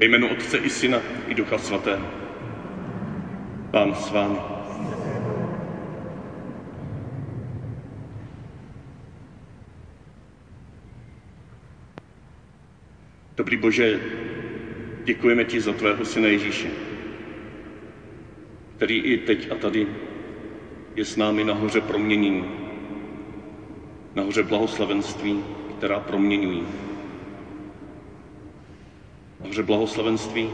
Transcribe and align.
Ve 0.00 0.06
jménu 0.06 0.28
Otce 0.28 0.58
i 0.58 0.70
Syna 0.70 1.00
i 1.28 1.34
Ducha 1.34 1.58
Svatého. 1.58 2.06
Pán 3.70 3.94
s 3.94 4.10
vámi. 4.10 4.38
Dobrý 13.36 13.56
Bože, 13.56 14.00
děkujeme 15.04 15.44
ti 15.44 15.60
za 15.60 15.72
tvého 15.72 16.04
syna 16.04 16.28
Ježíše, 16.28 16.68
který 18.76 18.98
i 18.98 19.16
teď 19.16 19.52
a 19.52 19.54
tady 19.54 19.86
je 20.96 21.04
s 21.04 21.16
námi 21.16 21.44
nahoře 21.44 21.80
proměnění, 21.80 22.44
nahoře 24.14 24.42
blahoslavenství, 24.42 25.44
která 25.78 26.00
proměňují. 26.00 26.89
Nahoře 29.40 29.62
blahoslavenství, 29.62 30.50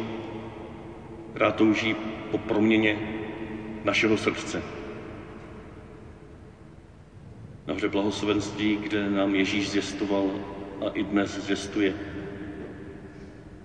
která 1.30 1.52
touží 1.52 1.96
po 2.30 2.38
proměně 2.38 2.98
našeho 3.84 4.16
srdce. 4.16 4.62
Nahoře 7.66 7.88
blahoslavenství, 7.88 8.76
kde 8.76 9.10
nám 9.10 9.34
Ježíš 9.34 9.70
zvěstoval 9.70 10.30
a 10.86 10.88
i 10.88 11.02
dnes 11.02 11.38
zvěstuje, 11.38 11.94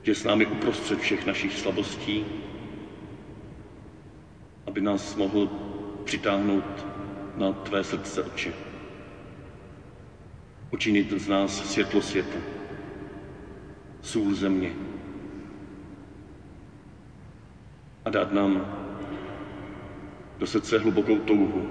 že 0.03 0.15
s 0.15 0.23
námi 0.23 0.45
uprostřed 0.45 0.99
všech 0.99 1.25
našich 1.25 1.53
slabostí, 1.53 2.25
aby 4.65 4.81
nás 4.81 5.15
mohl 5.15 5.49
přitáhnout 6.03 6.85
na 7.37 7.53
tvé 7.53 7.83
srdce, 7.83 8.23
oči. 8.23 8.53
Učinit 10.71 11.11
z 11.11 11.27
nás 11.27 11.71
světlo 11.71 12.01
světa, 12.01 12.37
sůl 14.01 14.35
země 14.35 14.71
a 18.05 18.09
dát 18.09 18.33
nám 18.33 18.77
do 20.39 20.47
srdce 20.47 20.79
hlubokou 20.79 21.19
touhu 21.19 21.69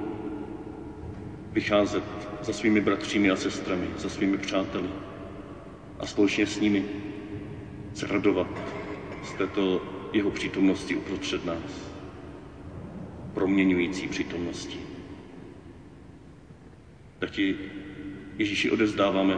vycházet 1.52 2.04
za 2.42 2.52
svými 2.52 2.80
bratřími 2.80 3.30
a 3.30 3.36
sestrami, 3.36 3.90
za 3.96 4.08
svými 4.08 4.38
přáteli 4.38 4.88
a 5.98 6.06
společně 6.06 6.46
s 6.46 6.60
nimi 6.60 6.84
se 7.94 8.06
radovat 8.06 8.48
z 9.22 9.32
této 9.32 9.82
jeho 10.12 10.30
přítomnosti 10.30 10.96
uprostřed 10.96 11.44
nás, 11.44 11.94
proměňující 13.34 14.08
přítomnosti. 14.08 14.80
Tak 17.18 17.30
ti 17.30 17.56
Ježíši 18.40 18.70
odezdáváme 18.70 19.34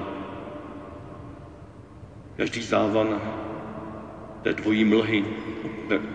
každý 2.36 2.62
závan 2.62 3.20
té 4.42 4.52
dvojí 4.52 4.84
mlhy, 4.84 5.24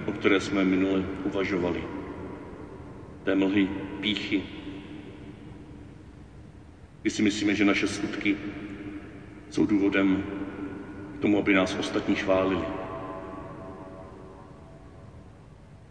o 0.06 0.11
které 0.11 0.39
jsme 0.42 0.64
minule 0.64 1.03
uvažovali. 1.23 1.83
Té 3.23 3.36
mlhy 3.36 3.69
píchy, 4.02 4.44
kdy 7.02 7.09
si 7.09 7.22
myslíme, 7.22 7.56
že 7.56 7.66
naše 7.66 7.88
skutky 7.88 8.38
jsou 9.50 9.66
důvodem 9.66 10.23
k 11.17 11.22
tomu, 11.22 11.38
aby 11.38 11.53
nás 11.53 11.75
ostatní 11.80 12.16
chválili. 12.16 12.66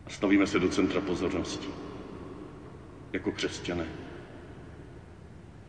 A 0.06 0.11
stavíme 0.11 0.47
se 0.47 0.59
do 0.59 0.69
centra 0.69 1.00
pozornosti 1.00 1.69
jako 3.12 3.33
křesťané. 3.33 3.87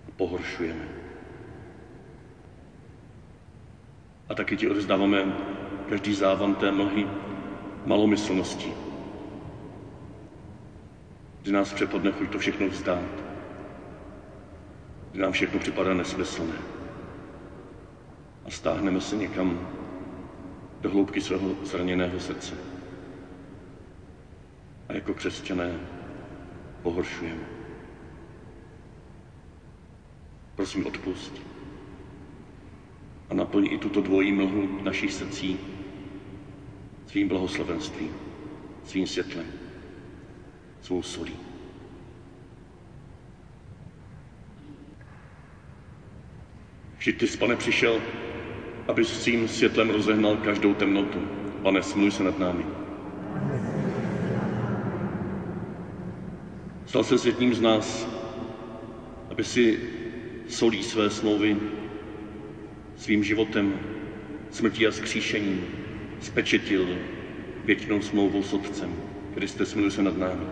A 0.07 0.11
pohoršujeme. 0.15 1.06
A 4.29 4.35
taky 4.35 4.57
ti 4.57 4.69
odezdáváme 4.69 5.33
každý 5.89 6.13
závan 6.13 6.55
té 6.55 6.71
mlhy 6.71 7.07
malomyslnosti, 7.85 8.73
kdy 11.41 11.51
nás 11.51 11.73
přepadne 11.73 12.11
chuť 12.11 12.29
to 12.31 12.39
všechno 12.39 12.67
vzdát, 12.67 13.23
kdy 15.11 15.21
nám 15.21 15.31
všechno 15.31 15.59
připadá 15.59 15.93
nesmyslné 15.93 16.55
a 18.45 18.49
stáhneme 18.49 19.01
se 19.01 19.15
někam 19.15 19.67
do 20.81 20.89
hloubky 20.89 21.21
svého 21.21 21.55
zraněného 21.63 22.19
srdce. 22.19 22.55
A 24.89 24.93
jako 24.93 25.13
křesťané 25.13 25.79
pohoršujeme. 26.81 27.43
Prosím, 30.55 30.87
odpust 30.87 31.56
a 33.29 33.33
naplň 33.33 33.67
i 33.71 33.77
tuto 33.77 34.01
dvojí 34.01 34.31
mlhu 34.31 34.83
našich 34.83 35.13
srdcí 35.13 35.59
svým 37.07 37.27
blahoslavenstvím, 37.27 38.13
svým 38.83 39.07
světlem, 39.07 39.45
svou 40.81 41.03
solí. 41.03 41.35
Vždyť 46.97 47.19
ty, 47.19 47.27
pane, 47.37 47.55
přišel 47.55 48.01
aby 48.87 49.05
s 49.05 49.23
svým 49.23 49.47
světlem 49.47 49.89
rozehnal 49.89 50.37
každou 50.37 50.73
temnotu. 50.73 51.19
Pane, 51.63 51.83
smluj 51.83 52.11
se 52.11 52.23
nad 52.23 52.39
námi. 52.39 52.65
Stal 56.85 57.03
se 57.03 57.17
s 57.17 57.25
jedním 57.25 57.53
z 57.53 57.61
nás, 57.61 58.07
aby 59.29 59.43
si 59.43 59.79
solí 60.47 60.83
své 60.83 61.09
smlouvy 61.09 61.57
svým 62.97 63.23
životem, 63.23 63.73
smrtí 64.51 64.87
a 64.87 64.91
skříšením 64.91 65.65
spečetil 66.21 66.87
věčnou 67.65 68.01
smlouvou 68.01 68.43
s 68.43 68.53
Otcem. 68.53 68.93
Kriste, 69.33 69.65
smluj 69.65 69.91
se 69.91 70.03
nad 70.03 70.17
námi. 70.17 70.45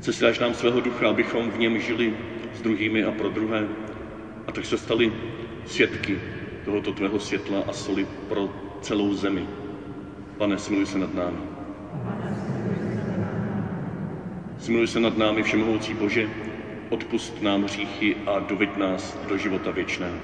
Sesíláš 0.00 0.38
nám 0.38 0.54
svého 0.54 0.80
ducha, 0.80 1.08
abychom 1.08 1.50
v 1.50 1.58
něm 1.58 1.80
žili 1.80 2.14
s 2.54 2.62
druhými 2.62 3.04
a 3.04 3.12
pro 3.12 3.28
druhé, 3.28 3.68
a 4.46 4.52
tak 4.52 4.66
se 4.66 4.78
stali 4.78 5.12
svědky 5.66 6.18
tohoto 6.64 6.92
tvého 6.92 7.20
světla 7.20 7.64
a 7.66 7.72
soli 7.72 8.06
pro 8.28 8.48
celou 8.80 9.14
zemi. 9.14 9.46
Pane, 10.38 10.58
smiluj 10.58 10.86
se 10.86 10.98
nad 10.98 11.14
námi. 11.14 11.38
Smiluj 14.58 14.86
se 14.86 15.00
nad 15.00 15.18
námi, 15.18 15.42
Všemohoucí 15.42 15.94
Bože, 15.94 16.28
odpust 16.90 17.42
nám 17.42 17.62
hříchy 17.62 18.16
a 18.26 18.38
doveď 18.38 18.76
nás 18.76 19.18
do 19.28 19.38
života 19.38 19.70
věčného. 19.70 20.16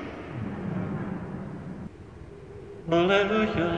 Aleluja, 2.92 3.70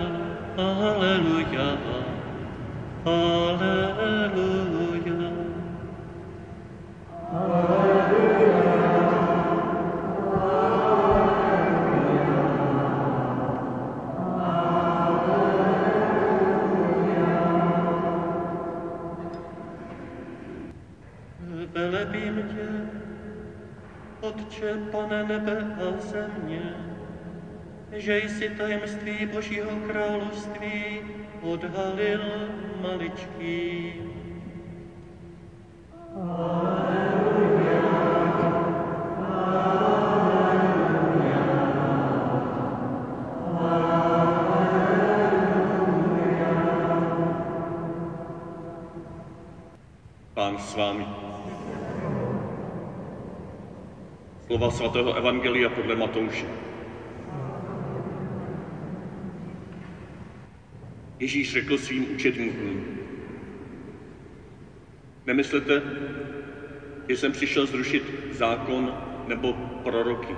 aleluja, 0.57 1.79
aleluja. 3.05 4.47
Aleluja. 7.33 8.76
Velebím 21.97 22.43
tě, 22.43 22.69
Otče, 24.21 24.75
pane 24.93 25.25
nebe 25.25 25.77
a 25.77 26.01
země, 26.01 26.75
že 27.93 28.19
jsi 28.19 28.49
tajemství 28.49 29.27
Božího 29.27 29.71
království 29.87 31.01
odhalil 31.43 32.23
maličký. 32.81 34.06
Slova 54.57 54.73
svatého 54.73 55.13
Evangelia 55.13 55.69
podle 55.69 55.97
Matouše. 55.97 56.47
Ježíš 61.19 61.53
řekl 61.53 61.79
svým 61.79 62.15
učedníkům, 62.15 62.85
nemyslete, 65.27 65.83
že 67.09 67.17
jsem 67.17 67.33
přišel 67.33 67.67
zrušit 67.67 68.03
zákon 68.33 68.97
nebo 69.29 69.53
proroky. 69.85 70.37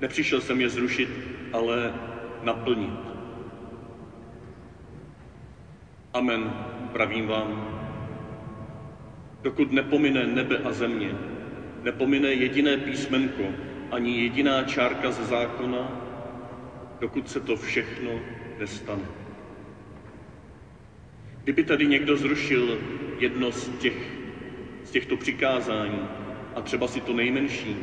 Nepřišel 0.00 0.40
jsem 0.40 0.60
je 0.60 0.68
zrušit, 0.68 1.08
ale 1.52 1.94
naplnit. 2.42 3.00
Amen, 6.14 6.54
pravím 6.92 7.26
vám. 7.26 7.78
Dokud 9.42 9.72
nepomine 9.72 10.26
nebe 10.26 10.58
a 10.58 10.72
země, 10.72 11.35
nepomine 11.86 12.32
jediné 12.34 12.76
písmenko 12.76 13.42
ani 13.90 14.22
jediná 14.22 14.62
čárka 14.62 15.10
ze 15.10 15.24
zákona, 15.24 16.02
dokud 17.00 17.30
se 17.30 17.40
to 17.40 17.56
všechno 17.56 18.10
nestane. 18.58 19.06
Kdyby 21.44 21.64
tady 21.64 21.86
někdo 21.86 22.16
zrušil 22.16 22.78
jedno 23.18 23.52
z, 23.52 23.68
těch, 23.78 23.96
z 24.84 24.90
těchto 24.90 25.16
přikázání, 25.16 26.08
a 26.54 26.60
třeba 26.60 26.88
si 26.88 27.00
to 27.00 27.12
nejmenší, 27.12 27.76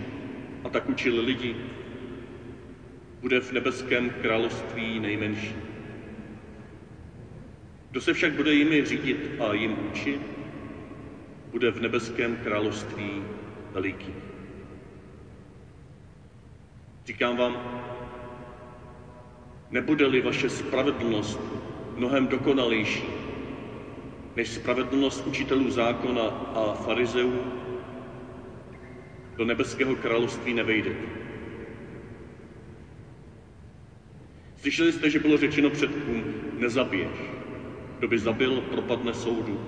a 0.64 0.70
tak 0.70 0.90
učil 0.90 1.26
lidi, 1.26 1.56
bude 3.22 3.40
v 3.40 3.52
nebeském 3.52 4.10
království 4.10 5.00
nejmenší. 5.00 5.56
Kdo 7.92 8.02
se 8.02 8.14
však 8.14 8.34
bude 8.34 8.54
jimi 8.54 8.86
řídit 8.86 9.32
a 9.40 9.54
jim 9.54 9.76
učit, 9.92 10.22
bude 11.52 11.72
v 11.72 11.82
nebeském 11.82 12.36
království 12.36 13.24
veliký. 13.74 14.14
Říkám 17.06 17.38
vám, 17.38 17.58
nebude-li 19.72 20.22
vaše 20.22 20.50
spravedlnost 20.50 21.40
mnohem 21.96 22.28
dokonalejší 22.28 23.04
než 24.36 24.50
spravedlnost 24.50 25.28
učitelů 25.28 25.70
zákona 25.70 26.24
a 26.56 26.74
farizeů, 26.74 27.44
do 29.36 29.46
nebeského 29.46 29.96
království 29.96 30.54
nevejdete. 30.54 31.24
Slyšeli 34.58 34.92
jste, 34.92 35.10
že 35.10 35.20
bylo 35.20 35.38
řečeno 35.38 35.70
předkům, 35.70 36.24
nezabiješ. 36.58 37.18
Kdo 38.00 38.08
by 38.08 38.20
zabil, 38.20 38.62
propadne 38.62 39.14
soudu. 39.14 39.60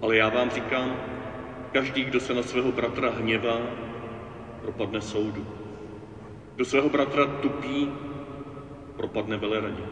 Ale 0.00 0.16
já 0.16 0.28
vám 0.28 0.50
říkám, 0.50 0.96
každý, 1.74 2.04
kdo 2.04 2.20
se 2.20 2.34
na 2.34 2.42
svého 2.42 2.72
bratra 2.72 3.10
hněvá, 3.10 3.58
propadne 4.62 5.00
soudu. 5.00 5.46
Kdo 6.54 6.64
svého 6.64 6.88
bratra 6.88 7.26
tupí, 7.26 7.90
propadne 8.96 9.36
veleradě. 9.36 9.82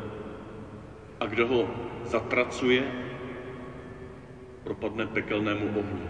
A 1.20 1.26
kdo 1.26 1.46
ho 1.46 1.70
zatracuje, 2.04 2.92
propadne 4.64 5.06
pekelnému 5.06 5.66
ohni. 5.78 6.08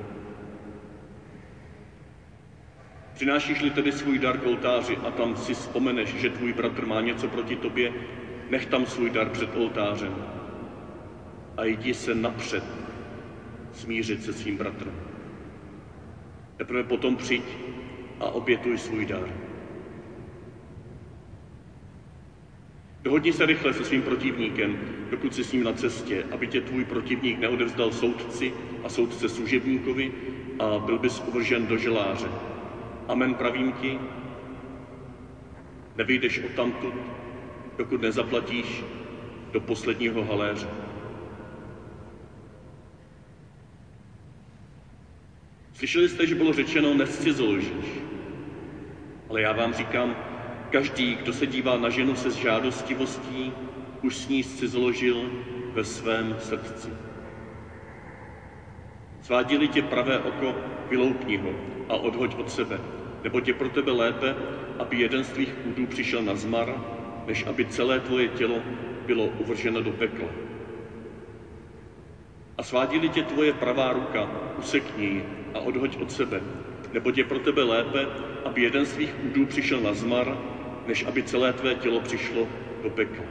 Přinášíš-li 3.15 3.71
tedy 3.71 3.93
svůj 3.93 4.19
dar 4.19 4.39
k 4.39 4.47
oltáři 4.47 4.97
a 4.97 5.11
tam 5.11 5.37
si 5.37 5.55
vzpomeneš, 5.55 6.15
že 6.15 6.31
tvůj 6.31 6.53
bratr 6.53 6.87
má 6.87 7.01
něco 7.01 7.29
proti 7.29 7.57
tobě, 7.57 7.93
nech 8.51 8.67
tam 8.67 8.87
svůj 8.87 9.11
dar 9.11 9.29
před 9.29 9.57
oltářem 9.57 10.15
a 11.57 11.65
jdi 11.65 11.95
se 11.95 12.15
napřed 12.15 12.65
smířit 13.73 14.25
se 14.25 14.33
svým 14.33 14.57
bratrem. 14.57 15.12
Teprve 16.63 16.83
potom 16.83 17.17
přijď 17.17 17.43
a 18.21 18.31
obětuj 18.31 18.79
svůj 18.79 19.07
dar. 19.07 19.29
Dohodni 23.03 23.33
se 23.33 23.47
rychle 23.47 23.73
se 23.73 23.85
svým 23.85 24.03
protivníkem, 24.03 24.79
dokud 25.11 25.35
jsi 25.35 25.45
s 25.45 25.53
ním 25.53 25.63
na 25.65 25.73
cestě, 25.73 26.25
aby 26.31 26.47
tě 26.47 26.61
tvůj 26.61 26.85
protivník 26.85 27.39
neodevzdal 27.39 27.93
soudci 27.93 28.53
a 28.85 28.89
soudce 28.89 29.29
služebníkovi 29.29 30.13
a 30.59 30.79
byl 30.79 30.99
bys 30.99 31.23
uvržen 31.27 31.67
do 31.67 31.77
želáře. 31.77 32.29
Amen 33.09 33.35
pravím 33.35 33.73
ti, 33.73 33.99
nevyjdeš 35.97 36.39
odtamtud, 36.39 36.95
dokud 37.79 38.01
nezaplatíš 38.01 38.85
do 39.53 39.61
posledního 39.61 40.25
haléře. 40.25 40.82
Slyšeli 45.83 46.09
jste, 46.09 46.27
že 46.27 46.35
bylo 46.35 46.53
řečeno, 46.53 46.95
nescizoložíš. 46.95 47.87
Ale 49.29 49.41
já 49.41 49.53
vám 49.53 49.75
říkám, 49.75 50.17
každý, 50.71 51.15
kdo 51.15 51.33
se 51.33 51.47
dívá 51.47 51.77
na 51.77 51.89
ženu 51.89 52.15
se 52.15 52.31
žádostivostí, 52.31 53.53
už 54.03 54.17
s 54.17 54.29
ní 54.29 54.43
scizoložil 54.43 55.31
ve 55.75 55.85
svém 55.85 56.37
srdci. 56.39 56.89
Svádili 59.21 59.69
tě 59.69 59.83
pravé 59.83 60.19
oko, 60.19 60.55
vyloupni 60.91 61.37
ho 61.37 61.51
a 61.89 61.97
odhoď 61.97 62.35
od 62.39 62.51
sebe, 62.51 62.81
nebo 63.25 63.41
tě 63.41 63.53
pro 63.53 63.69
tebe 63.69 63.93
lépe, 63.93 64.35
aby 64.79 64.97
jeden 64.97 65.25
z 65.25 65.29
tvých 65.29 65.55
údů 65.67 65.87
přišel 65.87 66.23
na 66.23 66.35
zmar, 66.35 66.75
než 67.27 67.47
aby 67.47 67.65
celé 67.65 68.01
tvoje 68.01 68.29
tělo 68.29 68.63
bylo 69.07 69.27
uvrženo 69.27 69.83
do 69.83 69.91
pekla. 69.91 70.52
A 72.63 72.65
svádili 72.65 73.09
tě 73.09 73.23
tvoje 73.23 73.53
pravá 73.53 73.93
ruka, 73.93 74.29
usekni 74.59 75.05
ji 75.05 75.25
a 75.55 75.61
odhoď 75.61 75.97
od 75.97 76.13
sebe, 76.13 76.41
nebo 76.93 77.13
je 77.17 77.25
pro 77.25 77.39
tebe 77.39 77.63
lépe, 77.63 78.07
aby 78.45 78.63
jeden 78.63 78.87
z 78.87 78.93
tvých 78.93 79.25
údů 79.25 79.47
přišel 79.47 79.81
na 79.81 79.93
zmar, 79.93 80.39
než 80.87 81.05
aby 81.07 81.23
celé 81.23 81.53
tvé 81.53 81.75
tělo 81.75 82.01
přišlo 82.01 82.49
do 82.83 82.91
pekla. 82.91 83.25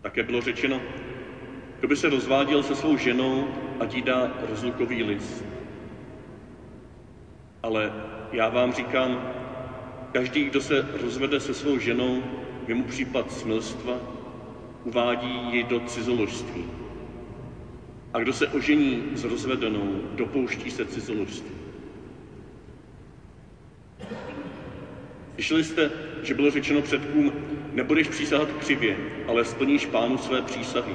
Také 0.00 0.22
bylo 0.22 0.40
řečeno, 0.40 0.80
kdo 1.78 1.88
by 1.88 1.96
se 1.96 2.08
rozváděl 2.08 2.62
se 2.62 2.74
svou 2.74 2.96
ženou, 2.96 3.48
a 3.80 3.84
jí 3.94 4.02
dá 4.02 4.32
rozlukový 4.48 5.02
list. 5.02 5.44
Ale 7.62 7.92
já 8.32 8.48
vám 8.48 8.72
říkám, 8.72 9.28
každý, 10.12 10.44
kdo 10.44 10.60
se 10.60 10.86
rozvede 11.02 11.40
se 11.40 11.54
svou 11.54 11.78
ženou, 11.78 12.22
je 12.66 12.74
mu 12.74 12.84
případ 12.84 13.32
smilstva, 13.32 14.19
uvádí 14.84 15.56
ji 15.56 15.62
do 15.62 15.80
cizoložství. 15.80 16.64
A 18.12 18.18
kdo 18.18 18.32
se 18.32 18.46
ožení 18.48 19.02
s 19.14 19.24
rozvedenou, 19.24 20.00
dopouští 20.14 20.70
se 20.70 20.84
cizoložství. 20.84 21.50
Slyšeli 25.34 25.64
jste, 25.64 25.90
že 26.22 26.34
bylo 26.34 26.50
řečeno 26.50 26.82
předkům, 26.82 27.32
nebudeš 27.72 28.08
přísahat 28.08 28.52
křivě, 28.52 28.96
ale 29.28 29.44
splníš 29.44 29.86
pánu 29.86 30.18
své 30.18 30.42
přísahy. 30.42 30.94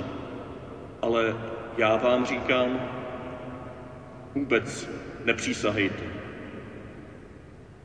Ale 1.01 1.35
já 1.77 1.95
vám 1.95 2.25
říkám, 2.25 2.89
vůbec 4.35 4.89
nepřísahejte. 5.25 6.03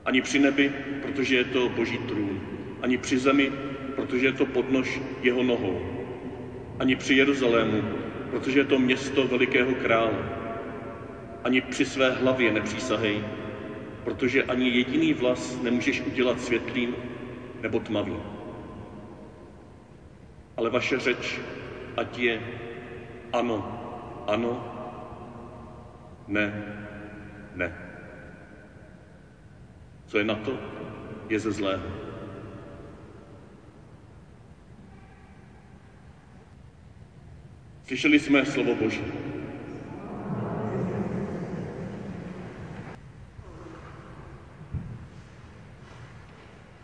Ani 0.04 0.20
při 0.20 0.38
nebi, 0.38 0.72
protože 1.02 1.36
je 1.36 1.44
to 1.44 1.68
boží 1.68 1.98
trůn. 1.98 2.40
Ani 2.82 2.98
při 2.98 3.18
zemi, 3.18 3.52
protože 4.00 4.26
je 4.26 4.32
to 4.32 4.46
podnož 4.46 5.00
jeho 5.22 5.42
nohou. 5.42 5.80
Ani 6.78 6.96
při 6.96 7.14
Jeruzalému, 7.14 7.82
protože 8.30 8.60
je 8.60 8.64
to 8.64 8.78
město 8.78 9.26
velikého 9.26 9.74
krále. 9.74 10.16
Ani 11.44 11.60
při 11.60 11.84
své 11.84 12.10
hlavě 12.10 12.52
nepřísahej, 12.52 13.24
protože 14.04 14.42
ani 14.42 14.68
jediný 14.68 15.12
vlas 15.12 15.60
nemůžeš 15.62 16.00
udělat 16.00 16.40
světlým 16.40 16.96
nebo 17.60 17.80
tmavým. 17.80 18.22
Ale 20.56 20.70
vaše 20.70 20.98
řeč, 20.98 21.40
ať 21.96 22.18
je 22.18 22.40
ano, 23.32 23.60
ano, 24.26 24.64
ne, 26.28 26.64
ne. 27.54 27.68
Co 30.06 30.18
je 30.18 30.24
na 30.24 30.34
to, 30.34 30.58
je 31.28 31.38
ze 31.38 31.52
zlého. 31.52 32.09
Slyšeli 37.90 38.18
jsme 38.20 38.46
slovo 38.46 38.74
Boží. 38.74 39.02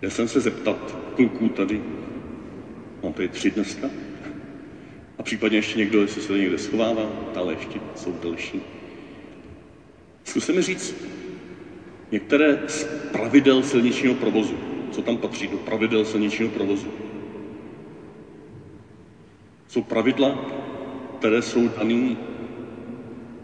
Já 0.02 0.10
jsem 0.10 0.28
se 0.28 0.40
zeptat 0.40 0.98
kluků 1.14 1.48
tady, 1.48 1.82
mám 3.02 3.12
tady 3.12 3.28
tři 3.28 3.50
dneska, 3.50 3.90
a 5.18 5.22
případně 5.22 5.58
ještě 5.58 5.78
někdo, 5.78 6.00
jestli 6.00 6.22
se 6.22 6.32
někde 6.32 6.58
schovává, 6.58 7.10
ale 7.36 7.52
ještě 7.52 7.80
jsou 7.96 8.16
další. 8.22 8.60
Zkusíme 10.24 10.62
říct 10.62 10.94
některé 12.12 12.58
z 12.66 12.84
pravidel 13.12 13.62
silničního 13.62 14.14
provozu. 14.14 14.58
Co 14.90 15.02
tam 15.02 15.16
patří 15.16 15.46
do 15.46 15.56
pravidel 15.56 16.04
silničního 16.04 16.50
provozu? 16.50 16.88
Jsou 19.68 19.82
pravidla, 19.82 20.66
které 21.26 21.42
jsou 21.42 21.68
dané 21.68 22.16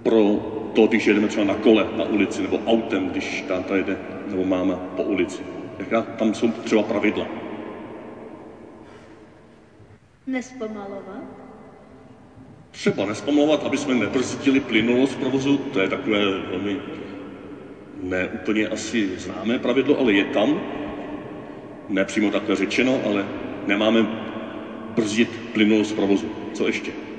pro 0.02 0.22
to, 0.74 0.86
když 0.86 1.06
jedeme 1.06 1.28
třeba 1.28 1.44
na 1.44 1.54
kole 1.54 1.86
na 1.96 2.04
ulici, 2.04 2.42
nebo 2.42 2.58
autem, 2.66 3.08
když 3.08 3.44
táta 3.48 3.76
jede, 3.76 3.98
nebo 4.26 4.44
máma 4.44 4.76
po 4.76 5.02
ulici. 5.02 5.42
Jaká 5.78 6.02
tam 6.02 6.34
jsou 6.34 6.50
třeba 6.50 6.82
pravidla? 6.82 7.26
Nespomalovat. 10.26 11.24
Třeba 12.70 13.06
nespomalovat, 13.06 13.64
aby 13.64 13.76
jsme 13.78 13.94
nebrzdili 13.94 14.60
plynulost 14.60 15.18
provozu, 15.18 15.56
to 15.56 15.80
je 15.80 15.88
takové 15.88 16.24
velmi 16.24 16.76
neúplně 18.02 18.68
asi 18.68 19.18
známé 19.18 19.58
pravidlo, 19.58 19.98
ale 19.98 20.12
je 20.12 20.24
tam. 20.24 20.60
Ne 21.88 22.04
přímo 22.04 22.30
takhle 22.30 22.56
řečeno, 22.56 23.00
ale 23.06 23.26
nemáme 23.66 24.06
brzdit 24.94 25.30
plynulost 25.52 25.96
provozu. 25.96 26.30
Co 26.52 26.66
ještě? 26.66 27.12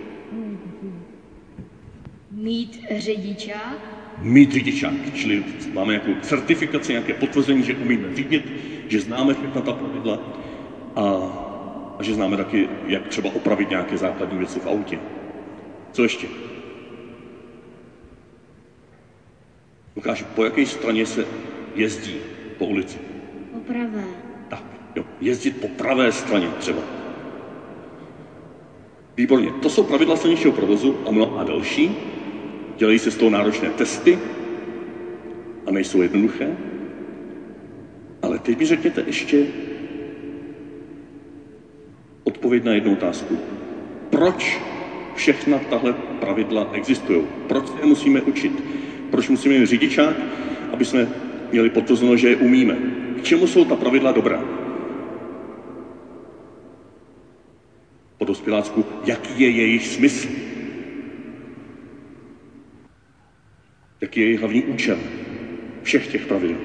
Mít 2.44 2.80
řidičák, 2.98 3.78
mít 4.18 4.52
řidičák, 4.52 4.94
čili 5.14 5.44
máme 5.74 5.94
nějakou 5.94 6.16
certifikaci, 6.22 6.92
nějaké 6.92 7.14
potvrzení, 7.14 7.64
že 7.64 7.74
umíme 7.76 8.16
řídit, 8.16 8.54
že 8.88 9.00
známe 9.00 9.34
všechna 9.34 9.62
ta 9.62 9.74
pravidla 9.74 10.20
a, 10.96 11.04
a 12.00 12.04
že 12.04 12.14
známe 12.14 12.38
taky, 12.38 12.70
jak 12.88 13.08
třeba 13.08 13.30
opravit 13.36 13.70
nějaké 13.70 13.98
základní 13.98 14.38
věci 14.38 14.60
v 14.60 14.66
autě. 14.68 15.00
Co 15.92 16.04
ještě? 16.04 16.28
Lukáš, 19.96 20.24
po 20.36 20.44
jaké 20.44 20.66
straně 20.66 21.06
se 21.06 21.26
jezdí 21.76 22.16
po 22.58 22.66
ulici? 22.66 22.98
Po 23.52 23.60
pravé. 23.60 24.06
Tak, 24.48 24.64
jo, 24.96 25.06
jezdit 25.22 25.52
po 25.62 25.68
pravé 25.68 26.12
straně 26.12 26.48
třeba. 26.60 26.82
Výborně, 29.18 29.52
to 29.52 29.70
jsou 29.70 29.84
pravidla 29.84 30.16
silničního 30.16 30.52
provozu 30.52 31.00
a 31.08 31.12
mnoha 31.12 31.44
další. 31.44 32.12
Dělají 32.77 33.00
se 33.00 33.12
z 33.12 33.18
toho 33.18 33.32
náročné 33.32 33.70
testy 33.70 34.20
a 35.65 35.72
nejsou 35.72 36.01
jednoduché. 36.01 36.58
Ale 38.22 38.39
teď 38.39 38.60
mi 38.60 38.65
řekněte 38.65 39.03
ještě 39.08 39.46
odpověď 42.24 42.63
na 42.63 42.74
jednu 42.74 42.94
otázku. 42.94 43.38
Proč 44.10 44.62
všechna 45.15 45.60
tahle 45.60 45.94
pravidla 45.94 46.70
existují? 46.74 47.22
Proč 47.48 47.65
je 47.80 47.86
musíme 47.86 48.22
učit? 48.22 48.63
Proč 49.12 49.30
musíme 49.30 49.60
mít 49.60 49.65
řidičák? 49.65 50.15
Aby 50.74 50.86
jsme 50.86 51.08
měli 51.51 51.70
potvrzeno, 51.70 52.18
že 52.18 52.30
je 52.30 52.36
umíme. 52.36 52.77
K 53.20 53.24
čemu 53.24 53.48
jsou 53.48 53.65
ta 53.65 53.75
pravidla 53.75 54.12
dobrá? 54.12 54.44
Po 58.18 58.25
dospělácku, 58.25 58.86
jaký 59.06 59.44
je 59.44 59.50
jejich 59.50 59.88
smysl? 59.88 60.43
Jaký 64.03 64.19
je 64.19 64.25
jejich 64.25 64.39
hlavní 64.39 64.63
účel 64.63 64.98
všech 65.83 66.07
těch 66.07 66.25
pravidel? 66.25 66.57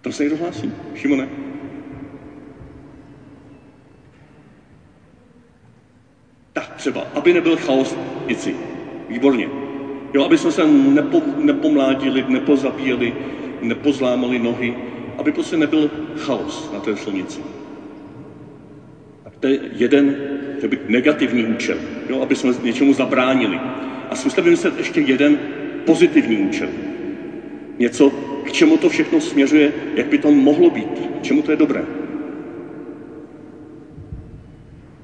Tam 0.00 0.12
se 0.12 0.22
někdo 0.22 0.36
hlásí? 0.36 0.72
Šimone? 0.94 1.28
Tak 6.52 6.74
třeba, 6.76 7.06
aby 7.14 7.32
nebyl 7.32 7.56
chaos 7.56 7.92
v 7.92 8.54
Výborně. 9.08 9.48
Jo, 10.14 10.24
aby 10.24 10.38
jsme 10.38 10.50
se 10.50 10.66
nepo, 10.66 11.22
nepomládili, 11.36 12.24
nepozabíjeli, 12.28 13.14
nepozlámali 13.62 14.38
nohy, 14.38 14.74
aby 15.18 15.32
prostě 15.32 15.56
nebyl 15.56 15.90
chaos 16.16 16.70
na 16.72 16.80
té 16.80 16.96
silnici. 16.96 17.61
To 19.42 19.48
je 19.48 19.58
jeden 19.72 20.16
to 20.60 20.68
by 20.68 20.78
negativní 20.88 21.44
účel, 21.44 21.76
jo, 22.08 22.20
aby 22.20 22.34
jsme 22.34 22.52
něčemu 22.62 22.92
zabránili. 22.92 23.58
A 24.10 24.14
zkuste 24.14 24.40
vymyslet 24.40 24.78
ještě 24.78 25.00
jeden 25.00 25.38
pozitivní 25.84 26.36
účel. 26.36 26.68
Něco, 27.78 28.10
k 28.44 28.52
čemu 28.52 28.76
to 28.76 28.88
všechno 28.88 29.20
směřuje, 29.20 29.72
jak 29.94 30.06
by 30.06 30.18
to 30.18 30.30
mohlo 30.30 30.70
být, 30.70 30.98
k 31.20 31.22
čemu 31.22 31.42
to 31.42 31.50
je 31.50 31.56
dobré. 31.56 31.84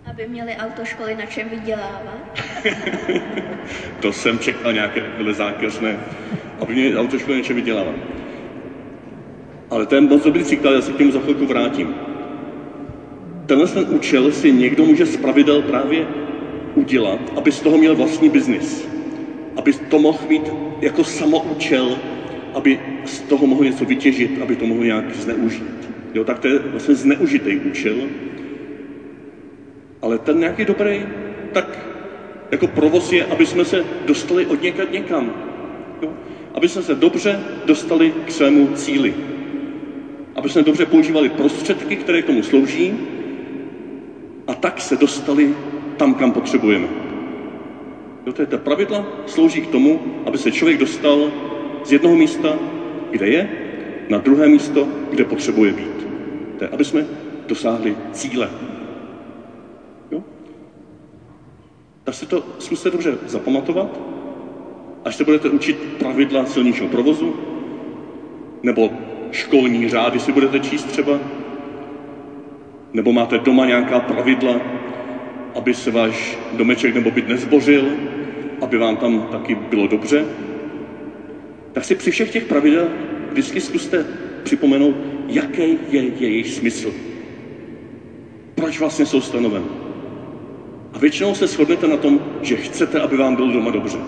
Aby 0.07 0.27
měli 0.27 0.57
autoškoly 0.57 1.15
na 1.15 1.27
čem 1.27 1.49
vydělávat. 1.49 2.41
to 4.01 4.13
jsem 4.13 4.39
čekal 4.39 4.73
nějaké 4.73 5.01
takové 5.01 5.33
zákeřné, 5.33 5.99
aby 6.61 6.75
měli 6.75 6.97
autoškoly 6.97 7.37
na 7.39 7.45
čem 7.45 7.57
vydělávat. 7.57 7.95
Ale 9.71 9.87
to 9.87 9.95
je 9.95 10.01
moc 10.01 10.25
dobrý 10.25 10.43
příklad, 10.43 10.73
já 10.73 10.81
se 10.81 10.93
k 10.93 10.99
němu 10.99 11.13
za 11.13 11.21
chvilku 11.21 11.47
vrátím. 11.47 11.95
Tenhle 13.49 13.67
ten 13.67 13.87
účel 13.89 14.33
si 14.33 14.53
někdo 14.53 14.85
může 14.85 15.07
z 15.07 15.17
pravidel 15.17 15.63
právě 15.63 16.07
udělat, 16.75 17.33
aby 17.37 17.53
z 17.53 17.61
toho 17.61 17.79
měl 17.79 17.95
vlastní 17.95 18.29
biznis. 18.29 18.89
Aby 19.57 19.73
to 19.73 19.99
mohl 19.99 20.19
mít 20.29 20.53
jako 20.81 21.05
samoučel, 21.05 21.99
aby 22.55 22.79
z 23.05 23.21
toho 23.21 23.47
mohl 23.47 23.65
něco 23.65 23.85
vytěžit, 23.85 24.39
aby 24.43 24.57
to 24.57 24.67
mohl 24.67 24.85
nějak 24.85 25.15
zneužít. 25.15 25.89
Jo, 26.15 26.25
tak 26.25 26.39
to 26.39 26.49
je 26.49 26.59
vlastně 26.59 26.95
zneužitý 26.95 27.57
účel. 27.57 27.97
Ale 30.03 30.19
ten 30.19 30.39
nějaký 30.39 30.65
dobrý, 30.65 31.07
tak 31.53 31.79
jako 32.51 32.67
provoz 32.67 33.13
je, 33.13 33.25
aby 33.25 33.47
jsme 33.47 33.65
se 33.65 33.85
dostali 34.07 34.47
od 34.47 34.63
někad 34.63 34.93
někam. 34.93 35.33
Jo? 36.03 36.13
Aby 36.55 36.69
jsme 36.69 36.83
se 36.83 36.95
dobře 36.95 37.41
dostali 37.65 38.13
k 38.27 38.31
svému 38.31 38.69
cíli 38.75 39.15
aby 40.39 40.49
jsme 40.49 40.63
dobře 40.63 40.87
používali 40.87 41.29
prostředky, 41.29 41.97
které 41.97 42.23
k 42.23 42.27
tomu 42.27 42.43
slouží 42.43 42.95
a 44.49 44.55
tak 44.55 44.81
se 44.81 44.97
dostali 44.97 45.55
tam, 45.97 46.15
kam 46.15 46.33
potřebujeme. 46.33 46.89
Jo, 48.27 48.33
to 48.33 48.43
je 48.43 48.47
ta 48.47 48.59
pravidla, 48.59 49.07
slouží 49.27 49.61
k 49.61 49.71
tomu, 49.71 50.01
aby 50.27 50.39
se 50.39 50.51
člověk 50.51 50.79
dostal 50.79 51.33
z 51.85 51.93
jednoho 51.93 52.17
místa, 52.17 52.59
kde 53.11 53.29
je, 53.29 53.49
na 54.09 54.19
druhé 54.19 54.49
místo, 54.49 54.89
kde 55.11 55.25
potřebuje 55.25 55.73
být. 55.73 56.07
To 56.59 56.65
je, 56.65 56.69
aby 56.69 56.85
jsme 56.85 57.07
dosáhli 57.47 57.97
cíle. 58.13 58.51
Jo? 60.11 60.23
Tak 62.05 62.15
si 62.15 62.27
to 62.27 62.45
zkuste 62.59 62.91
dobře 62.91 63.19
zapamatovat, 63.27 64.01
až 65.05 65.17
se 65.17 65.25
budete 65.25 65.49
učit 65.49 65.77
pravidla 65.99 66.47
silničního 66.47 66.89
provozu, 66.89 67.35
nebo 68.63 68.91
školní 69.31 69.89
řády 69.89 70.21
si 70.21 70.33
budete 70.33 70.61
číst 70.61 70.85
třeba? 70.85 71.21
Nebo 72.93 73.13
máte 73.13 73.39
doma 73.39 73.67
nějaká 73.67 74.01
pravidla, 74.01 74.61
aby 75.55 75.75
se 75.75 75.91
váš 75.91 76.39
domeček 76.53 76.95
nebo 76.95 77.11
byt 77.11 77.29
nezbořil, 77.29 77.85
aby 78.61 78.79
vám 78.79 78.97
tam 78.97 79.23
taky 79.23 79.55
bylo 79.55 79.87
dobře? 79.87 80.25
Tak 81.73 81.85
si 81.85 81.95
při 81.95 82.11
všech 82.11 82.31
těch 82.31 82.45
pravidel 82.45 82.89
vždycky 83.31 83.61
zkuste 83.61 84.05
připomenout, 84.43 84.97
jaký 85.29 85.79
je 85.91 86.03
jejich 86.19 86.51
smysl. 86.51 86.93
Proč 88.55 88.79
vlastně 88.79 89.07
jsou 89.07 89.21
stanoven? 89.21 89.65
A 90.93 90.99
většinou 90.99 91.35
se 91.35 91.47
shodnete 91.47 91.89
na 91.89 91.97
tom, 91.97 92.21
že 92.43 92.57
chcete, 92.57 93.01
aby 93.01 93.17
vám 93.17 93.37
bylo 93.37 93.53
doma 93.53 93.71
dobře. 93.71 93.99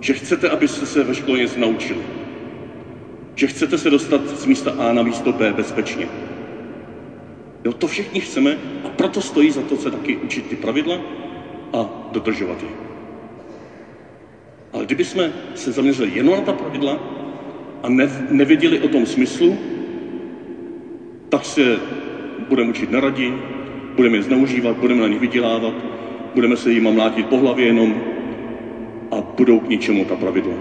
Že 0.00 0.14
chcete, 0.14 0.48
abyste 0.48 0.86
se 0.86 1.04
ve 1.04 1.14
škole 1.14 1.38
něco 1.38 1.60
naučili 1.60 2.00
že 3.36 3.46
chcete 3.46 3.78
se 3.78 3.90
dostat 3.90 4.28
z 4.28 4.46
místa 4.46 4.70
A 4.78 4.92
na 4.92 5.02
místo 5.02 5.32
B 5.32 5.52
bezpečně. 5.52 6.08
Jo, 7.66 7.72
to 7.72 7.86
všichni 7.86 8.20
chceme 8.20 8.58
a 8.84 8.88
proto 8.88 9.20
stojí 9.20 9.50
za 9.50 9.62
to 9.62 9.76
se 9.76 9.90
taky 9.90 10.16
učit 10.16 10.46
ty 10.46 10.56
pravidla 10.56 11.00
a 11.72 12.08
dodržovat 12.12 12.62
je. 12.62 12.68
Ale 14.72 14.84
kdyby 14.84 15.04
jsme 15.04 15.32
se 15.54 15.72
zaměřili 15.72 16.10
jenom 16.14 16.34
na 16.34 16.40
ta 16.40 16.52
pravidla 16.52 16.98
a 17.82 17.88
ne, 17.88 18.08
nevěděli 18.30 18.78
o 18.80 18.88
tom 18.88 19.06
smyslu, 19.06 19.58
tak 21.28 21.44
se 21.44 21.80
budeme 22.48 22.70
učit 22.70 22.90
neradi, 22.90 23.34
budeme 23.96 24.16
je 24.16 24.22
zneužívat, 24.22 24.76
budeme 24.76 25.00
na 25.00 25.08
nich 25.08 25.20
vydělávat, 25.20 25.74
budeme 26.34 26.56
se 26.56 26.72
jim 26.72 26.90
mlátit 26.90 27.26
po 27.26 27.38
hlavě 27.38 27.66
jenom 27.66 28.02
a 29.10 29.20
budou 29.20 29.60
k 29.60 29.68
ničemu 29.68 30.04
ta 30.04 30.16
pravidla 30.16 30.54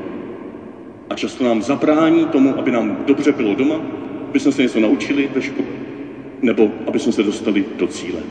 a 1.10 1.16
často 1.16 1.44
nám 1.44 1.62
zabrání 1.62 2.26
tomu, 2.26 2.58
aby 2.58 2.72
nám 2.72 3.04
dobře 3.06 3.32
bylo 3.32 3.56
doma, 3.56 3.82
aby 4.30 4.40
jsme 4.40 4.52
se 4.52 4.62
něco 4.62 4.80
naučili 4.80 5.30
ve 5.34 5.42
škole, 5.42 5.75
nebo 6.46 6.72
aby 6.88 7.00
jsme 7.00 7.12
se 7.12 7.24
dostali 7.24 7.66
do 7.78 7.88
cíle. 7.88 8.22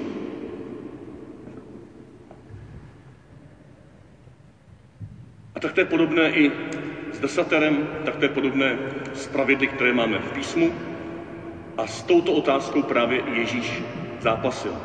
A 5.54 5.60
tak 5.60 5.72
to 5.72 5.80
je 5.80 5.84
podobné 5.84 6.30
i 6.30 6.52
s 7.12 7.18
desaterem, 7.18 7.88
tak 8.04 8.16
to 8.16 8.24
je 8.24 8.28
podobné 8.28 8.78
s 9.14 9.26
pravidly, 9.26 9.66
které 9.66 9.92
máme 9.92 10.18
v 10.18 10.32
písmu. 10.32 10.72
A 11.76 11.86
s 11.86 12.02
touto 12.02 12.32
otázkou 12.32 12.82
právě 12.82 13.22
Ježíš 13.32 13.82
zápasil. 14.20 14.76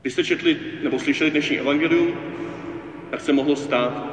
Když 0.00 0.12
jste 0.12 0.24
četli 0.24 0.56
nebo 0.82 0.98
slyšeli 0.98 1.30
dnešní 1.30 1.58
evangelium, 1.58 2.14
tak 3.10 3.20
se 3.20 3.32
mohlo 3.32 3.56
stát, 3.56 4.06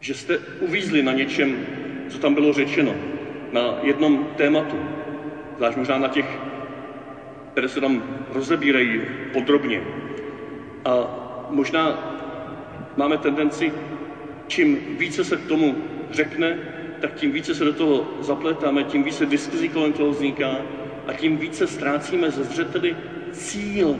že 0.00 0.14
jste 0.14 0.38
uvízli 0.38 1.02
na 1.02 1.12
něčem, 1.12 1.66
co 2.08 2.18
tam 2.18 2.34
bylo 2.34 2.52
řečeno, 2.52 2.94
na 3.52 3.78
jednom 3.82 4.24
tématu, 4.36 4.76
zvlášť 5.56 5.76
možná 5.76 5.98
na 5.98 6.08
těch, 6.08 6.38
které 7.52 7.68
se 7.68 7.80
tam 7.80 8.02
rozebírají 8.32 9.00
podrobně. 9.32 9.82
A 10.84 11.06
možná 11.50 11.98
máme 12.96 13.18
tendenci, 13.18 13.72
čím 14.46 14.78
více 14.98 15.24
se 15.24 15.36
k 15.36 15.46
tomu 15.46 15.76
řekne, 16.10 16.58
tak 17.00 17.14
tím 17.14 17.32
více 17.32 17.54
se 17.54 17.64
do 17.64 17.72
toho 17.72 18.04
zapletáme, 18.20 18.84
tím 18.84 19.02
více 19.02 19.26
diskuzí 19.26 19.68
kolem 19.68 19.92
toho 19.92 20.10
vzniká 20.10 20.56
a 21.06 21.12
tím 21.12 21.36
více 21.36 21.66
ztrácíme 21.66 22.30
ze 22.30 22.44
zřeteli 22.44 22.96
cíl, 23.32 23.96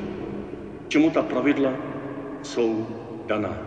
čemu 0.89 1.11
ta 1.11 1.23
pravidla 1.23 1.73
jsou 2.43 2.87
daná. 3.27 3.59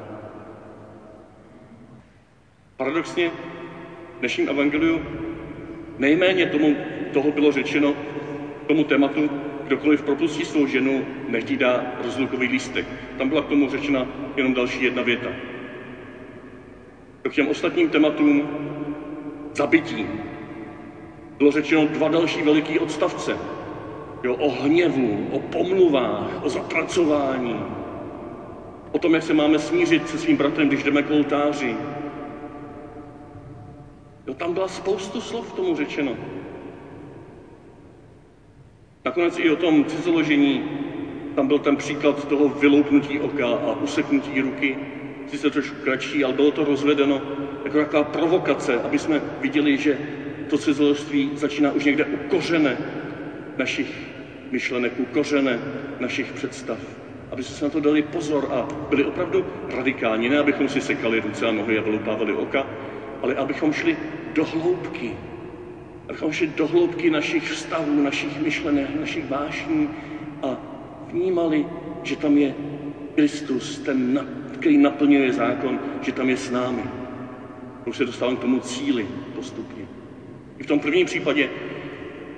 Paradoxně 2.78 3.30
v 4.16 4.20
dnešním 4.20 4.50
evangeliu 4.50 5.02
nejméně 5.98 6.46
tomu, 6.46 6.76
toho 7.12 7.32
bylo 7.32 7.52
řečeno, 7.52 7.96
tomu 8.68 8.84
tématu, 8.84 9.30
kdokoliv 9.66 10.02
propustí 10.02 10.46
svou 10.46 10.68
ženu, 10.68 11.06
nech 11.28 11.50
jí 11.50 11.58
dá 11.58 11.96
rozlukový 12.04 12.48
lístek. 12.48 12.86
Tam 13.18 13.30
byla 13.30 13.42
k 13.42 13.48
tomu 13.48 13.70
řečena 13.70 14.08
jenom 14.38 14.54
další 14.54 14.84
jedna 14.84 15.02
věta. 15.02 15.30
K 17.22 17.34
těm 17.34 17.48
ostatním 17.48 17.90
tématům 17.90 18.50
zabití 19.54 20.06
bylo 21.38 21.52
řečeno 21.52 21.86
dva 21.86 22.08
další 22.08 22.42
veliký 22.42 22.80
odstavce. 22.80 23.38
Jo, 24.24 24.36
o 24.36 24.50
hněvu, 24.50 25.28
o 25.32 25.40
pomluvách, 25.40 26.44
o 26.44 26.50
zapracování, 26.50 27.62
o 28.92 29.00
tom, 29.00 29.14
jak 29.14 29.24
se 29.24 29.34
máme 29.34 29.60
smířit 29.60 30.10
se 30.10 30.18
svým 30.18 30.38
bratrem, 30.38 30.68
když 30.68 30.84
jdeme 30.84 31.04
k 31.04 31.12
oltáři. 31.12 31.76
Jo, 34.27 34.34
tam 34.34 34.53
byla 34.53 34.68
spoustu 34.68 35.22
slov 35.22 35.53
tomu 35.53 35.75
řečeno. 35.75 36.18
Nakonec 39.06 39.38
i 39.38 39.50
o 39.50 39.56
tom 39.56 39.86
cizoložení, 39.86 40.63
tam 41.34 41.48
byl 41.48 41.60
ten 41.60 41.75
příklad 41.75 42.27
toho 42.27 42.50
vyloupnutí 42.50 43.20
oka 43.20 43.48
a 43.53 43.74
useknutí 43.82 44.42
ruky, 44.42 44.77
sice 45.25 45.50
trošku 45.50 45.77
kratší, 45.82 46.24
ale 46.24 46.34
bylo 46.34 46.51
to 46.51 46.63
rozvedeno 46.63 47.22
jako 47.63 47.77
taková 47.77 48.03
provokace, 48.03 48.82
aby 48.82 49.00
jsme 49.00 49.22
viděli, 49.39 49.77
že 49.77 50.00
to 50.48 50.58
cizoloství 50.58 51.32
začíná 51.36 51.72
už 51.72 51.84
někde 51.84 52.06
u 52.06 52.18
kořene 52.18 52.77
našich 53.58 54.10
myšlenek, 54.51 55.00
u 55.00 55.06
kořene 55.06 55.60
našich 56.00 56.34
představ. 56.34 56.80
Aby 57.32 57.44
jsme 57.44 57.56
se 57.56 57.63
na 57.65 57.70
to 57.70 57.80
dali 57.80 58.01
pozor 58.01 58.48
a 58.51 58.68
byli 58.89 59.03
opravdu 59.03 59.46
radikální, 59.68 60.30
ne 60.30 60.38
abychom 60.39 60.68
si 60.68 60.82
sekali 60.82 61.20
ruce 61.20 61.48
a 61.48 61.51
nohy 61.51 61.77
a 61.77 61.82
vyloupávali 61.82 62.34
oka, 62.34 62.68
ale 63.24 63.36
abychom 63.36 63.74
šli 63.74 63.98
do 64.34 64.46
hloubky, 64.46 65.15
abychom 66.10 66.32
šli 66.32 66.48
do 66.48 66.68
hloubky 66.68 67.10
našich 67.10 67.51
vztahů, 67.51 68.03
našich 68.03 68.39
myšlenek, 68.42 69.00
našich 69.00 69.30
vášní 69.30 69.89
a 70.42 70.58
vnímali, 71.12 71.65
že 72.03 72.15
tam 72.15 72.38
je 72.38 72.56
Kristus, 73.15 73.80
ten, 73.80 74.27
který 74.53 74.77
naplňuje 74.77 75.34
zákon, 75.34 75.80
že 76.01 76.12
tam 76.12 76.30
je 76.30 76.38
s 76.38 76.51
námi. 76.51 76.84
Už 77.86 77.98
se 77.98 78.06
dostávám 78.06 78.36
k 78.36 78.42
tomu 78.42 78.60
cíli 78.60 79.08
postupně. 79.36 79.86
I 80.60 80.63
v 80.63 80.68
tom 80.68 80.80
prvním 80.80 81.06
případě 81.06 81.50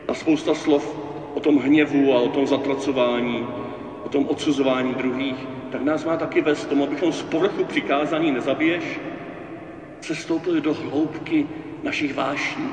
ta 0.05 0.13
spousta 0.13 0.53
slov 0.53 0.99
o 1.33 1.39
tom 1.39 1.57
hněvu 1.57 2.13
a 2.13 2.21
o 2.21 2.29
tom 2.29 2.47
zatracování, 2.47 3.47
o 4.05 4.09
tom 4.09 4.25
odsuzování 4.27 4.93
druhých, 4.93 5.47
tak 5.71 5.81
nás 5.81 6.05
má 6.05 6.17
taky 6.17 6.41
vést 6.41 6.65
tomu, 6.65 6.83
abychom 6.83 7.13
z 7.13 7.23
povrchu 7.23 7.63
přikázání 7.63 8.31
nezabiješ, 8.31 8.99
se 10.05 10.15
stoupili 10.15 10.61
do 10.61 10.73
hloubky 10.73 11.47
našich 11.83 12.13
vášní, 12.13 12.69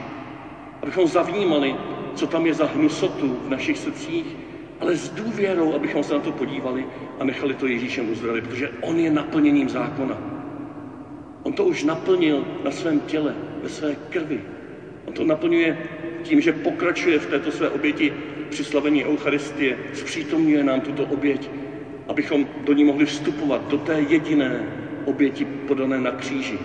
abychom 0.82 1.06
zavnímali, 1.06 1.74
co 2.14 2.26
tam 2.26 2.46
je 2.46 2.54
za 2.54 2.66
hnusotu 2.66 3.36
v 3.46 3.48
našich 3.48 3.78
srdcích, 3.78 4.36
ale 4.80 4.96
s 4.96 5.08
důvěrou, 5.08 5.74
abychom 5.74 6.02
se 6.02 6.14
na 6.14 6.20
to 6.20 6.32
podívali 6.32 6.86
a 7.20 7.24
nechali 7.24 7.54
to 7.54 7.66
Ježíšem 7.66 8.10
uzdravit, 8.10 8.46
protože 8.48 8.70
On 8.80 8.98
je 8.98 9.10
naplněním 9.10 9.68
zákona. 9.68 10.18
On 11.42 11.52
to 11.52 11.64
už 11.64 11.84
naplnil 11.84 12.44
na 12.64 12.70
svém 12.70 13.00
těle, 13.00 13.34
ve 13.62 13.68
své 13.68 13.96
krvi. 14.10 14.40
On 15.06 15.12
to 15.12 15.24
naplňuje 15.24 15.78
tím, 16.22 16.40
že 16.40 16.52
pokračuje 16.52 17.18
v 17.18 17.26
této 17.26 17.50
své 17.50 17.70
oběti 17.70 18.12
při 18.50 18.64
slavení 18.64 19.04
Eucharistie, 19.04 19.78
zpřítomňuje 19.92 20.64
nám 20.64 20.80
tuto 20.80 21.04
oběť, 21.04 21.50
abychom 22.08 22.46
do 22.64 22.72
ní 22.72 22.84
mohli 22.84 23.06
vstupovat, 23.06 23.68
do 23.68 23.78
té 23.78 24.00
jediné 24.00 24.66
oběti 25.04 25.44
podané 25.44 26.00
na 26.00 26.10
kříži. 26.10 26.58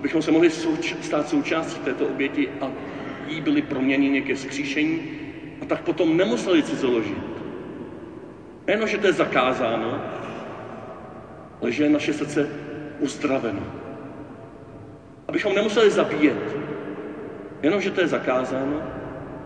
Abychom 0.00 0.22
se 0.22 0.30
mohli 0.30 0.48
souč- 0.48 0.96
stát 1.00 1.28
součástí 1.28 1.80
této 1.80 2.06
oběti 2.06 2.48
a 2.60 2.72
jí 3.26 3.40
byli 3.40 3.62
proměněni 3.62 4.22
ke 4.22 4.36
skříšení 4.36 5.02
a 5.60 5.64
tak 5.64 5.80
potom 5.80 6.16
nemuseli 6.16 6.62
cizoložit. 6.62 7.22
Nejen, 8.66 8.86
že 8.86 8.98
to 8.98 9.06
je 9.06 9.12
zakázáno, 9.12 10.00
ale 11.60 11.72
že 11.72 11.82
je 11.84 11.88
naše 11.88 12.12
srdce 12.12 12.48
uzdraveno. 12.98 13.66
Abychom 15.28 15.54
nemuseli 15.54 15.90
zabíjet, 15.90 16.56
jenom, 17.62 17.80
že 17.80 17.90
to 17.90 18.00
je 18.00 18.06
zakázáno, 18.06 18.82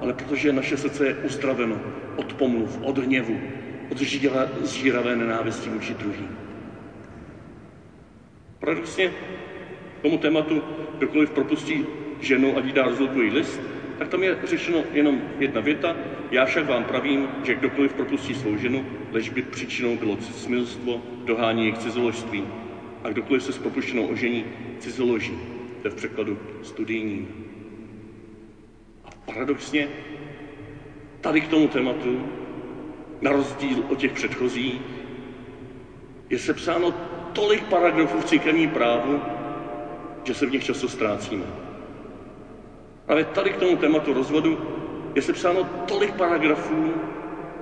ale 0.01 0.12
protože 0.12 0.53
naše 0.53 0.77
srdce 0.77 1.07
je 1.07 1.14
uzdraveno 1.14 1.81
od 2.17 2.33
pomluv, 2.33 2.79
od 2.83 2.99
hněvu, 2.99 3.40
od 3.90 3.99
zžíra, 3.99 4.49
zžíravé 4.61 5.17
nenávisti 5.17 5.71
vůči 5.71 5.95
druhým. 5.95 6.38
Paradoxně 8.59 9.11
tomu 10.05 10.19
tématu, 10.19 10.62
kdokoliv 10.99 11.31
propustí 11.31 11.87
ženu 12.21 12.57
a 12.57 12.61
jí 12.61 12.73
dá 12.73 12.87
list, 13.17 13.61
tak 13.99 14.09
tam 14.09 14.23
je 14.23 14.37
řešeno 14.45 14.85
jenom 14.93 15.23
jedna 15.38 15.61
věta. 15.61 15.97
Já 16.31 16.45
však 16.45 16.69
vám 16.69 16.85
pravím, 16.85 17.29
že 17.45 17.55
kdokoliv 17.55 17.93
propustí 17.93 18.35
svou 18.35 18.57
ženu, 18.57 18.85
lež 19.12 19.29
by 19.29 19.43
příčinou 19.43 19.97
bylo 19.97 20.17
smilstvo, 20.21 21.01
dohání 21.25 21.73
k 21.73 21.79
cizoložství. 21.79 22.45
A 23.05 23.09
kdokoliv 23.09 23.43
se 23.43 23.53
s 23.53 23.59
propuštěnou 23.59 24.07
ožení, 24.07 24.45
cizoloží. 24.79 25.38
To 25.83 25.88
je 25.88 25.90
v 25.90 25.95
překladu 25.95 26.38
studijním. 26.62 27.29
A 29.05 29.09
paradoxně, 29.33 29.88
tady 31.21 31.40
k 31.40 31.49
tomu 31.49 31.69
tématu, 31.69 32.23
na 33.21 33.33
rozdíl 33.33 33.85
od 33.88 33.99
těch 33.99 34.12
předchozích, 34.12 34.81
je 36.31 36.38
sepsáno 36.38 36.95
tolik 37.33 37.64
paragrafů 37.64 38.21
v 38.21 38.25
církevním 38.25 38.71
právu, 38.71 39.21
že 40.25 40.35
se 40.35 40.47
v 40.47 40.51
nich 40.51 40.65
často 40.65 40.89
ztrácíme. 40.89 41.45
Ale 43.09 43.25
tady 43.25 43.51
k 43.51 43.57
tomu 43.57 43.77
tématu 43.77 44.13
rozvodu 44.13 44.59
je 45.15 45.23
sepsáno 45.23 45.65
tolik 45.65 46.13
paragrafů, 46.13 46.95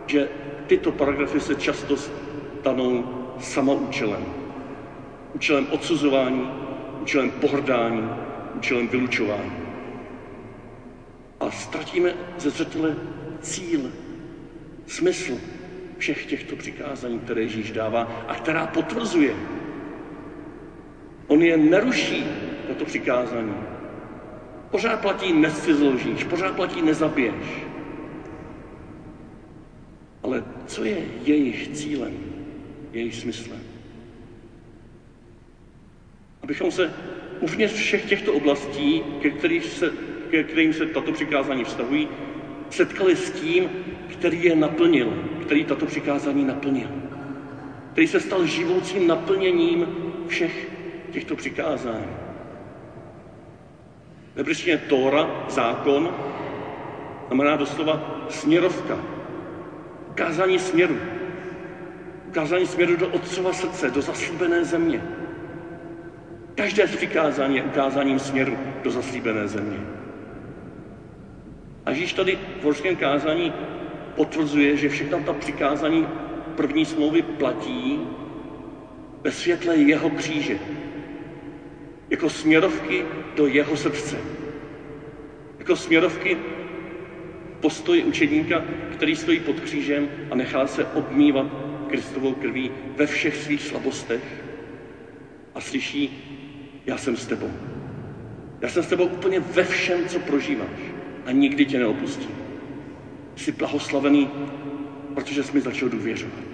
že 0.06 0.28
tyto 0.66 0.92
paragrafy 0.92 1.40
se 1.40 1.54
často 1.54 1.96
stanou 1.96 3.04
samoučelem. 3.38 4.24
Účelem 5.34 5.66
odsuzování, 5.70 6.50
účelem 7.00 7.30
pohrdání, 7.30 8.10
účelem 8.54 8.88
vylučování. 8.88 9.52
A 11.40 11.50
ztratíme 11.50 12.14
ze 12.38 12.50
zřetele 12.50 12.96
cíl, 13.40 13.90
smysl 14.86 15.38
všech 15.98 16.26
těchto 16.26 16.56
přikázání, 16.56 17.18
které 17.18 17.42
Ježíš 17.42 17.70
dává 17.70 18.24
a 18.28 18.34
která 18.34 18.66
potvrzuje. 18.66 19.34
On 21.26 21.42
je 21.42 21.56
neruší, 21.56 22.26
toto 22.68 22.84
přikázání. 22.84 23.54
Pořád 24.70 25.00
platí 25.00 25.32
nescizložíš, 25.32 26.24
pořád 26.24 26.56
platí 26.56 26.82
nezabiješ. 26.82 27.64
Ale 30.22 30.44
co 30.66 30.84
je 30.84 30.96
jejich 31.24 31.68
cílem, 31.68 32.18
jejich 32.92 33.14
smyslem? 33.14 33.60
Abychom 36.42 36.70
se 36.70 36.92
uvnitř 37.40 37.74
všech 37.74 38.04
těchto 38.04 38.32
oblastí, 38.32 39.02
ke, 39.20 39.30
kterých 39.30 39.64
se, 39.64 39.92
ke 40.30 40.42
kterým 40.42 40.72
se 40.72 40.86
tato 40.86 41.12
přikázání 41.12 41.64
vztahují, 41.64 42.08
setkali 42.70 43.16
s 43.16 43.30
tím, 43.30 43.70
který 44.12 44.44
je 44.44 44.56
naplnil, 44.56 45.28
který 45.42 45.64
tato 45.64 45.86
přikázání 45.86 46.44
naplnil. 46.44 46.88
Který 47.92 48.06
se 48.06 48.20
stal 48.20 48.46
živoucím 48.46 49.06
naplněním 49.06 49.86
všech 50.28 50.68
těchto 51.10 51.36
přikázání. 51.36 52.21
Hebrejštině 54.36 54.78
Tóra, 54.78 55.30
zákon, 55.48 56.14
znamená 57.26 57.56
doslova 57.56 58.24
směrovka, 58.28 58.98
ukázání 60.10 60.58
směru. 60.58 60.96
Ukázání 62.28 62.66
směru 62.66 62.96
do 62.96 63.08
otcova 63.08 63.52
srdce, 63.52 63.90
do 63.90 64.02
zaslíbené 64.02 64.64
země. 64.64 65.02
Každé 66.54 66.86
z 66.88 66.96
přikázání 66.96 67.56
je 67.56 67.62
ukázáním 67.62 68.18
směru 68.18 68.58
do 68.82 68.90
zaslíbené 68.90 69.48
země. 69.48 69.78
A 71.84 71.90
Ježíš 71.90 72.12
tady 72.12 72.38
v 72.60 72.64
horském 72.64 72.96
kázání 72.96 73.52
potvrzuje, 74.14 74.76
že 74.76 74.88
všechna 74.88 75.18
ta 75.18 75.32
přikázání 75.32 76.06
první 76.54 76.84
smlouvy 76.84 77.22
platí 77.22 78.00
ve 79.22 79.32
světle 79.32 79.76
jeho 79.76 80.10
kříže, 80.10 80.58
jako 82.12 82.30
směrovky 82.30 83.04
do 83.36 83.46
jeho 83.46 83.76
srdce. 83.76 84.16
Jako 85.58 85.76
směrovky 85.76 86.36
postoji 87.60 88.04
učedníka, 88.04 88.64
který 88.92 89.16
stojí 89.16 89.40
pod 89.40 89.60
křížem 89.60 90.08
a 90.30 90.34
nechá 90.34 90.66
se 90.66 90.84
obmývat 90.84 91.46
Kristovou 91.88 92.34
krví 92.34 92.70
ve 92.96 93.06
všech 93.06 93.36
svých 93.36 93.62
slabostech 93.62 94.44
a 95.54 95.60
slyší, 95.60 96.10
já 96.86 96.96
jsem 96.96 97.16
s 97.16 97.26
tebou. 97.26 97.50
Já 98.60 98.68
jsem 98.68 98.82
s 98.82 98.86
tebou 98.86 99.04
úplně 99.04 99.40
ve 99.40 99.64
všem, 99.64 100.08
co 100.08 100.18
prožíváš 100.18 100.80
a 101.26 101.32
nikdy 101.32 101.64
tě 101.66 101.78
neopustím. 101.78 102.30
Jsi 103.36 103.52
blahoslavený, 103.52 104.30
protože 105.14 105.42
jsi 105.42 105.52
mi 105.52 105.60
začal 105.60 105.88
důvěřovat. 105.88 106.44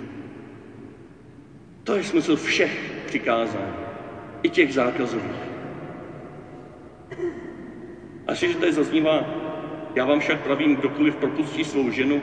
To 1.84 1.96
je 1.96 2.04
smysl 2.04 2.36
všech 2.36 2.92
přikázání, 3.06 3.72
i 4.42 4.48
těch 4.48 4.74
zákazových. 4.74 5.47
A 8.26 8.34
že 8.34 8.56
tady 8.56 8.72
zaznívá, 8.72 9.24
já 9.94 10.04
vám 10.04 10.18
však 10.20 10.40
pravím, 10.40 10.76
kdokoliv 10.76 11.16
propustí 11.16 11.64
svou 11.64 11.90
ženu, 11.90 12.22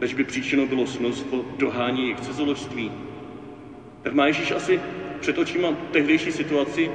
než 0.00 0.14
by 0.14 0.24
příčinou 0.24 0.66
bylo 0.66 0.86
smilstvo, 0.86 1.44
dohání 1.56 2.14
k 2.14 2.20
cizoložství. 2.20 2.92
Tak 4.02 4.12
má 4.12 4.26
Ježíš 4.26 4.50
asi 4.50 4.80
před 5.20 5.38
očima 5.38 5.72
tehdejší 5.90 6.30
situaci, 6.30 6.90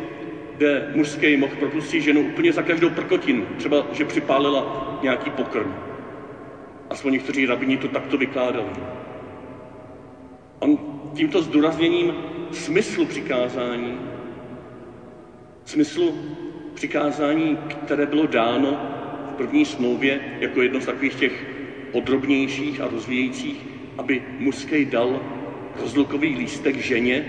kde 0.58 0.92
mužský 0.94 1.38
mohl 1.38 1.56
propustit 1.56 2.02
ženu 2.02 2.22
úplně 2.22 2.54
za 2.54 2.62
každou 2.62 2.90
prkotinu, 2.90 3.46
třeba, 3.58 3.86
že 3.92 4.06
připálila 4.06 4.66
nějaký 5.02 5.30
pokrm. 5.30 5.76
Aspoň 6.90 7.12
někteří 7.12 7.46
rabini 7.46 7.78
to 7.78 7.88
takto 7.88 8.18
vykládali. 8.18 8.72
On 10.60 10.78
tímto 11.14 11.42
zdůrazněním 11.42 12.14
smyslu 12.52 13.06
přikázání, 13.06 14.00
smyslu 15.66 16.16
přikázání, 16.76 17.58
které 17.86 18.06
bylo 18.06 18.26
dáno 18.26 18.80
v 19.32 19.34
první 19.34 19.66
smlouvě 19.66 20.20
jako 20.40 20.62
jedno 20.62 20.82
z 20.82 20.86
takových 20.86 21.16
těch 21.16 21.46
podrobnějších 21.92 22.82
a 22.82 22.88
rozvíjejících, 22.88 23.66
aby 23.98 24.22
mužský 24.40 24.86
dal 24.86 25.20
rozlukový 25.80 26.36
lístek 26.36 26.78
ženě, 26.78 27.26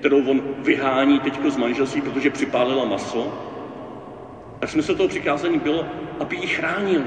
kterou 0.00 0.24
on 0.30 0.42
vyhání 0.58 1.20
teďko 1.20 1.50
z 1.50 1.56
manželství, 1.56 2.00
protože 2.00 2.30
připálila 2.30 2.84
maso, 2.84 3.32
tak 4.60 4.68
smysl 4.68 4.94
toho 4.94 5.08
přikázání 5.08 5.58
bylo, 5.58 5.86
aby 6.20 6.36
ji 6.36 6.46
chránil. 6.46 7.02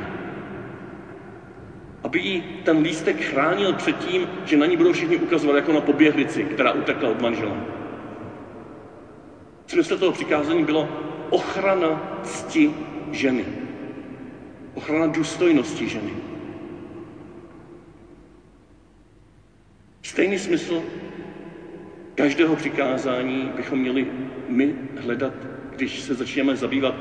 Aby 2.03 2.19
ji 2.19 2.41
ten 2.63 2.77
lístek 2.77 3.21
chránil 3.21 3.73
před 3.73 3.97
tím, 3.97 4.27
že 4.45 4.57
na 4.57 4.65
ní 4.65 4.77
budou 4.77 4.91
všichni 4.91 5.17
ukazovat 5.17 5.55
jako 5.55 5.73
na 5.73 5.81
poběhlici, 5.81 6.43
která 6.43 6.71
utekla 6.71 7.09
od 7.09 7.21
manžela. 7.21 7.57
Smysl 9.67 9.97
toho 9.97 10.11
přikázání 10.11 10.63
bylo 10.63 11.08
ochrana 11.29 12.19
cti 12.23 12.73
ženy. 13.11 13.45
Ochrana 14.73 15.07
důstojnosti 15.07 15.87
ženy. 15.87 16.13
Stejný 20.01 20.39
smysl 20.39 20.83
každého 22.15 22.55
přikázání 22.55 23.51
bychom 23.55 23.79
měli 23.79 24.07
my 24.47 24.75
hledat, 24.97 25.33
když 25.75 25.99
se 25.99 26.13
začneme 26.13 26.55
zabývat 26.55 26.95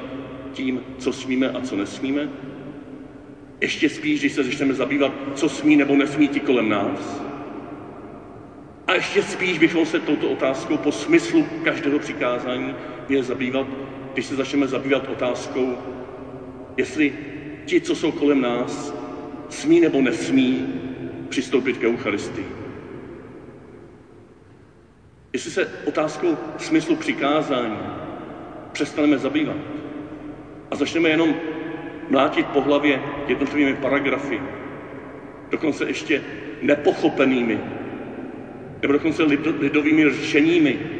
tím, 0.53 0.81
co 0.99 1.13
smíme 1.13 1.51
a 1.51 1.61
co 1.61 1.77
nesmíme. 1.77 2.29
Ještě 3.61 3.89
spíš, 3.89 4.21
když 4.21 4.33
se 4.33 4.45
začneme 4.45 4.75
zabývat, 4.75 5.13
co 5.35 5.49
smí 5.49 5.77
nebo 5.77 5.97
nesmí 5.97 6.29
ti 6.29 6.41
kolem 6.41 6.69
nás. 6.69 7.23
A 8.87 8.95
ještě 8.95 9.23
spíš 9.23 9.59
bychom 9.59 9.87
se 9.87 10.01
touto 10.01 10.31
otázkou 10.31 10.77
po 10.77 10.93
smyslu 10.93 11.47
každého 11.65 11.99
přikázání 11.99 12.75
měli 13.09 13.25
zabývat, 13.25 13.67
když 14.19 14.27
se 14.27 14.37
začneme 14.37 14.67
zabývat 14.67 15.09
otázkou, 15.09 15.79
jestli 16.77 17.13
ti, 17.65 17.81
co 17.81 17.95
jsou 17.95 18.13
kolem 18.13 18.41
nás, 18.41 18.95
smí 19.49 19.81
nebo 19.81 20.01
nesmí 20.01 20.67
přistoupit 21.29 21.77
k 21.77 21.85
Eucharistii. 21.85 22.47
Jestli 25.33 25.51
se 25.51 25.67
otázkou 25.85 26.37
smyslu 26.57 26.97
přikázání 26.97 27.79
přestaneme 28.73 29.19
zabývat 29.19 29.57
a 30.71 30.77
začneme 30.77 31.09
jenom 31.09 31.35
mlátit 32.09 32.47
po 32.47 32.61
hlavě 32.61 33.01
jednotlivými 33.27 33.75
paragrafy, 33.75 34.41
dokonce 35.51 35.85
ještě 35.85 36.23
nepochopenými, 36.63 37.61
nebo 38.83 38.93
dokonce 38.93 39.23
lidovými 39.59 40.11
řešeními, 40.11 40.98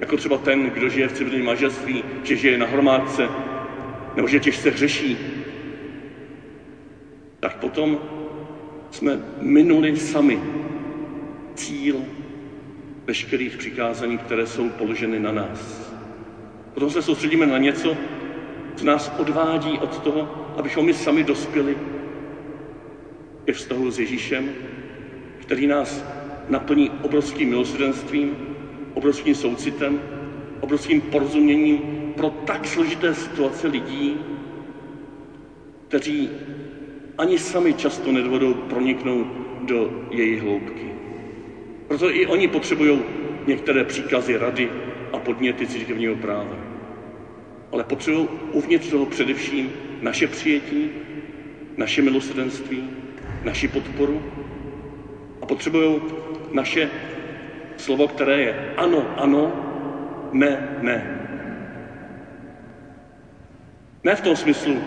jako 0.00 0.16
třeba 0.16 0.38
ten, 0.38 0.70
kdo 0.70 0.88
žije 0.88 1.08
v 1.08 1.12
civilním 1.12 1.44
manželství, 1.44 2.04
že 2.22 2.36
žije 2.36 2.58
na 2.58 2.66
hromádce, 2.66 3.28
nebo 4.16 4.28
že 4.28 4.40
těžce 4.40 4.70
hřeší, 4.70 5.18
tak 7.40 7.56
potom 7.56 7.98
jsme 8.90 9.20
minuli 9.40 9.96
sami 9.96 10.40
cíl 11.54 12.04
veškerých 13.06 13.56
přikázání, 13.56 14.18
které 14.18 14.46
jsou 14.46 14.68
položeny 14.68 15.18
na 15.20 15.32
nás. 15.32 15.92
Potom 16.74 16.90
se 16.90 17.02
soustředíme 17.02 17.46
na 17.46 17.58
něco, 17.58 17.96
co 18.76 18.84
nás 18.84 19.12
odvádí 19.18 19.78
od 19.78 19.98
toho, 19.98 20.28
abychom 20.56 20.86
my 20.86 20.94
sami 20.94 21.24
dospěli 21.24 21.76
ke 23.44 23.52
vztahu 23.52 23.90
s 23.90 23.98
Ježíšem, 23.98 24.48
který 25.38 25.66
nás 25.66 26.04
naplní 26.48 26.90
obrovským 26.90 27.48
milosrdenstvím, 27.48 28.55
obrovským 28.96 29.34
soucitem, 29.34 30.00
obrovským 30.60 31.00
porozuměním 31.00 31.82
pro 32.14 32.30
tak 32.30 32.66
složité 32.66 33.14
situace 33.14 33.66
lidí, 33.66 34.20
kteří 35.88 36.30
ani 37.18 37.38
sami 37.38 37.74
často 37.74 38.12
nedovedou 38.12 38.54
proniknout 38.54 39.26
do 39.60 40.06
její 40.10 40.38
hloubky. 40.38 40.94
Proto 41.86 42.10
i 42.16 42.26
oni 42.26 42.48
potřebují 42.48 43.02
některé 43.46 43.84
příkazy, 43.84 44.36
rady 44.36 44.70
a 45.12 45.18
podněty 45.18 45.66
církevního 45.66 46.14
práva. 46.14 46.58
Ale 47.72 47.84
potřebují 47.84 48.28
uvnitř 48.50 48.88
toho 48.90 49.06
především 49.06 49.72
naše 50.00 50.26
přijetí, 50.26 50.90
naše 51.76 52.02
milosrdenství, 52.02 52.90
naši 53.44 53.68
podporu 53.68 54.22
a 55.40 55.46
potřebují 55.46 56.00
naše 56.52 56.90
slovo, 57.76 58.08
které 58.08 58.40
je 58.40 58.74
ano, 58.76 59.06
ano, 59.16 59.52
ne, 60.32 60.78
ne. 60.80 61.20
Ne 64.04 64.14
v 64.14 64.20
tom 64.20 64.36
smyslu, 64.36 64.78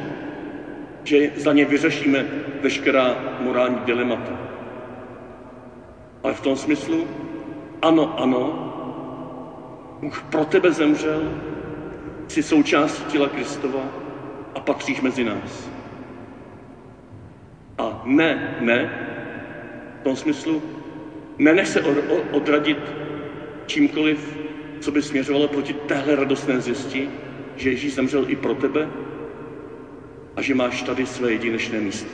že 1.04 1.32
za 1.36 1.54
ně 1.54 1.66
vyřešíme 1.66 2.26
veškerá 2.62 3.16
morální 3.40 3.80
dilemata, 3.86 4.40
ale 6.24 6.34
v 6.34 6.42
tom 6.42 6.56
smyslu, 6.56 7.08
ano, 7.82 8.20
ano, 8.20 8.66
Bůh 10.02 10.24
pro 10.32 10.46
tebe 10.46 10.72
zemřel, 10.72 11.22
jsi 12.28 12.44
součástí 12.44 13.04
těla 13.04 13.28
Kristova 13.28 13.82
a 14.56 14.60
patříš 14.60 15.02
mezi 15.02 15.24
nás. 15.24 15.70
A 17.78 18.02
ne, 18.06 18.58
ne, 18.60 18.92
v 20.00 20.04
tom 20.04 20.16
smyslu, 20.16 20.62
nenech 21.40 21.68
se 21.68 21.82
odradit 22.32 22.78
čímkoliv, 23.66 24.38
co 24.80 24.92
by 24.92 25.02
směřovalo 25.02 25.48
proti 25.48 25.74
téhle 25.74 26.16
radostné 26.16 26.62
zjistí, 26.62 27.10
že 27.56 27.70
Ježíš 27.70 27.94
zemřel 27.94 28.26
i 28.28 28.36
pro 28.36 28.54
tebe 28.54 28.90
a 30.36 30.42
že 30.42 30.54
máš 30.54 30.82
tady 30.82 31.06
své 31.06 31.32
jedinečné 31.32 31.82
místo. 31.82 32.14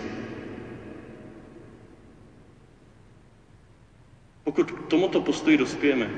Pokud 4.44 4.72
k 4.72 4.88
tomuto 4.88 5.20
postoji 5.20 5.58
dospějeme, 5.58 6.12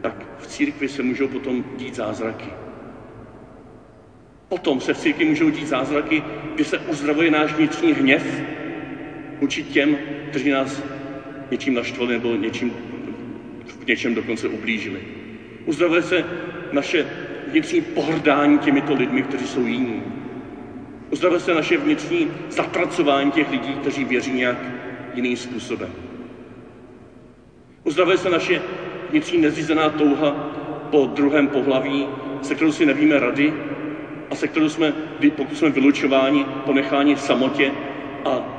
tak 0.00 0.26
v 0.38 0.46
církvi 0.46 0.88
se 0.88 1.02
můžou 1.02 1.28
potom 1.28 1.64
dít 1.76 1.94
zázraky. 1.94 2.50
Potom 4.48 4.80
se 4.80 4.92
v 4.92 4.98
církvi 4.98 5.24
můžou 5.24 5.50
dít 5.50 5.68
zázraky, 5.68 6.22
kdy 6.54 6.64
se 6.64 6.78
uzdravuje 6.78 7.30
náš 7.30 7.52
vnitřní 7.52 7.92
hněv 7.92 8.42
vůči 9.40 9.62
těm, 9.62 9.98
kteří 10.30 10.50
nás 10.50 10.82
něčím 11.52 11.74
naštvali 11.74 12.12
nebo 12.12 12.36
něčím, 12.36 12.72
v 13.84 13.86
něčem 13.86 14.14
dokonce 14.14 14.48
ublížili. 14.48 15.00
Uzdravuje 15.64 16.02
se 16.02 16.24
naše 16.72 17.06
vnitřní 17.46 17.80
pohrdání 17.80 18.58
těmito 18.58 18.94
lidmi, 18.94 19.22
kteří 19.22 19.46
jsou 19.46 19.66
jiní. 19.66 20.02
Uzdravuje 21.10 21.40
se 21.40 21.54
naše 21.54 21.76
vnitřní 21.76 22.28
zatracování 22.50 23.30
těch 23.30 23.50
lidí, 23.50 23.74
kteří 23.74 24.04
věří 24.04 24.32
nějak 24.32 24.58
jiným 25.14 25.36
způsobem. 25.36 25.92
Uzdravuje 27.84 28.16
se 28.16 28.30
naše 28.30 28.60
vnitřní 29.10 29.38
nezřízená 29.38 29.88
touha 29.88 30.30
po 30.90 31.06
druhém 31.06 31.48
pohlaví, 31.48 32.08
se 32.42 32.54
kterou 32.54 32.72
si 32.72 32.86
nevíme 32.86 33.18
rady 33.18 33.52
a 34.30 34.34
se 34.34 34.48
kterou 34.48 34.68
jsme, 34.68 34.92
pokud 35.36 35.56
jsme 35.56 35.70
vylučováni, 35.70 36.46
ponecháni 36.64 37.14
v 37.14 37.20
samotě 37.20 37.72
a 38.24 38.51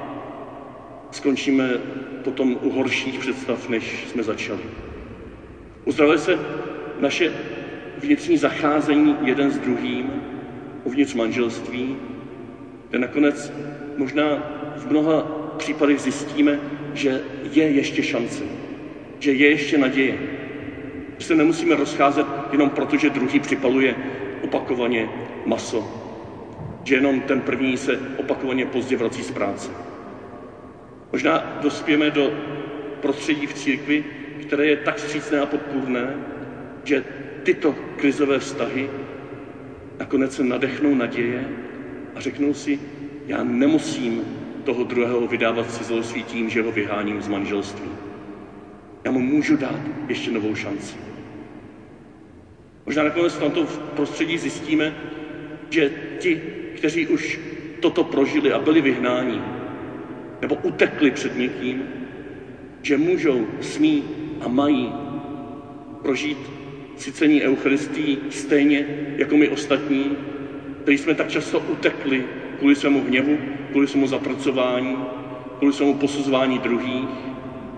skončíme 1.16 1.70
potom 2.24 2.58
u 2.62 2.70
horších 2.70 3.20
představ, 3.20 3.70
než 3.70 4.06
jsme 4.08 4.24
začali. 4.24 4.62
Uzdravuje 5.86 6.18
se 6.18 6.40
naše 7.00 7.34
vnitřní 7.98 8.38
zacházení 8.38 9.16
jeden 9.24 9.52
s 9.52 9.60
druhým 9.60 10.12
uvnitř 10.84 11.14
manželství, 11.14 11.96
kde 12.90 13.00
nakonec 13.00 13.54
možná 13.98 14.26
v 14.78 14.92
mnoha 14.92 15.22
případech 15.58 16.00
zjistíme, 16.00 16.60
že 16.94 17.22
je 17.52 17.64
ještě 17.64 18.04
šance 18.04 18.44
že 19.24 19.32
je 19.32 19.50
ještě 19.50 19.78
naděje. 19.78 20.18
Že 21.18 21.26
se 21.26 21.36
nemusíme 21.36 21.76
rozcházet 21.76 22.28
jenom 22.52 22.70
proto, 22.70 22.98
že 22.98 23.10
druhý 23.10 23.40
připaluje 23.40 23.96
opakovaně 24.44 25.10
maso. 25.46 25.88
Že 26.84 26.96
jenom 26.96 27.22
ten 27.22 27.42
první 27.42 27.78
se 27.78 28.00
opakovaně 28.18 28.66
pozdě 28.66 28.98
vrací 28.98 29.24
z 29.24 29.32
práce. 29.32 29.72
Možná 31.14 31.58
dospějeme 31.62 32.10
do 32.10 32.34
prostředí 33.02 33.46
v 33.46 33.54
církvi, 33.54 34.04
které 34.42 34.66
je 34.66 34.76
tak 34.76 35.00
střícné 35.00 35.40
a 35.40 35.46
podpůrné, 35.46 36.18
že 36.84 37.04
tyto 37.44 37.76
krizové 37.96 38.40
vztahy 38.40 38.90
nakonec 40.00 40.36
se 40.36 40.44
nadechnou 40.44 40.96
naděje 40.96 41.50
a 42.16 42.20
řeknou 42.20 42.54
si, 42.54 42.80
já 43.28 43.44
nemusím 43.44 44.22
toho 44.64 44.84
druhého 44.84 45.28
vydávat 45.28 45.72
cizolství 45.72 46.24
tím, 46.24 46.50
že 46.50 46.62
ho 46.62 46.72
vyháním 46.72 47.22
z 47.22 47.28
manželství. 47.28 47.90
Já 49.04 49.12
mu 49.12 49.20
můžu 49.20 49.58
dát 49.58 49.80
ještě 50.08 50.32
novou 50.32 50.56
šanci. 50.56 50.96
Možná 52.86 53.04
nakonec 53.04 53.34
v 53.34 53.40
tomto 53.40 53.66
prostředí 53.96 54.38
zjistíme, 54.38 54.96
že 55.70 55.92
ti, 56.20 56.42
kteří 56.76 57.08
už 57.08 57.40
toto 57.80 58.04
prožili 58.04 58.52
a 58.52 58.60
byli 58.60 58.82
vyhnáni, 58.82 59.42
nebo 60.44 60.56
utekli 60.56 61.12
před 61.12 61.38
někým, 61.38 61.84
že 62.82 62.98
můžou, 62.98 63.48
smí 63.60 64.04
a 64.42 64.48
mají 64.48 64.92
prožít 66.02 66.38
sycení 66.96 67.42
Eucharistii 67.44 68.18
stejně 68.30 68.86
jako 69.18 69.38
my 69.38 69.50
ostatní, 69.50 70.18
kteří 70.82 70.98
jsme 70.98 71.14
tak 71.14 71.28
často 71.28 71.60
utekli 71.60 72.26
kvůli 72.58 72.76
svému 72.76 73.02
hněvu, 73.02 73.38
kvůli 73.72 73.88
svému 73.88 74.08
zapracování, 74.08 74.98
kvůli 75.58 75.74
svému 75.74 75.94
posuzování 75.94 76.60
druhých 76.60 77.10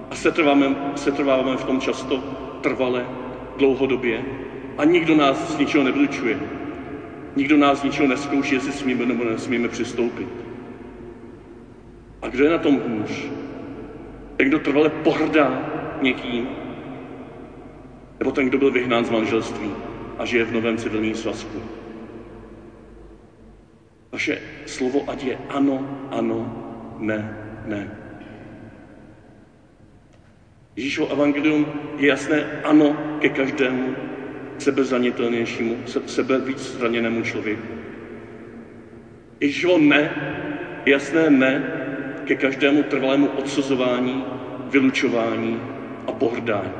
a 0.09 0.15
setrváme, 0.15 0.75
setrváváme 0.95 1.57
v 1.57 1.63
tom 1.63 1.79
často 1.79 2.23
trvale, 2.61 3.05
dlouhodobě 3.57 4.21
a 4.77 4.83
nikdo 4.85 5.15
nás 5.15 5.55
z 5.55 5.57
ničeho 5.57 5.83
nevylučuje. 5.83 6.39
Nikdo 7.35 7.57
nás 7.57 7.79
z 7.79 7.83
ničeho 7.83 8.07
neskouší, 8.07 8.53
jestli 8.53 8.71
smíme 8.71 9.05
nebo 9.05 9.23
nesmíme 9.23 9.67
přistoupit. 9.67 10.44
A 12.25 12.27
kdo 12.27 12.43
je 12.43 12.49
na 12.49 12.57
tom 12.57 12.79
hůř? 12.79 13.29
Ten, 14.37 14.47
kdo 14.47 14.59
trvale 14.59 14.89
pohrdá 14.89 15.69
někým, 16.01 16.47
nebo 18.19 18.31
ten, 18.31 18.49
kdo 18.49 18.57
byl 18.57 18.71
vyhnán 18.71 19.05
z 19.05 19.09
manželství 19.09 19.71
a 20.17 20.25
žije 20.25 20.43
v 20.43 20.51
novém 20.51 20.77
civilním 20.77 21.15
svazku. 21.15 21.61
Vaše 24.11 24.41
slovo 24.65 25.05
ať 25.07 25.23
je 25.23 25.37
ano, 25.49 26.07
ano, 26.11 26.39
ne, 26.99 27.37
ne. 27.65 27.91
Ježíšovo 30.75 31.11
evangelium 31.11 31.65
je 31.97 32.07
jasné 32.07 32.45
ano 32.63 32.97
ke 33.21 33.29
každému 33.29 33.95
sebezranitelnějšímu, 34.57 35.77
sebe 36.05 36.39
víc 36.39 36.77
zraněnému 36.77 37.21
člověku. 37.21 37.67
Ježíšovo 39.39 39.77
ne 39.77 40.09
jasné 40.85 41.29
ne 41.29 41.84
ke 42.25 42.35
každému 42.35 42.83
trvalému 42.83 43.27
odsuzování, 43.27 44.25
vylučování 44.69 45.61
a 46.07 46.11
pohrdání. 46.11 46.71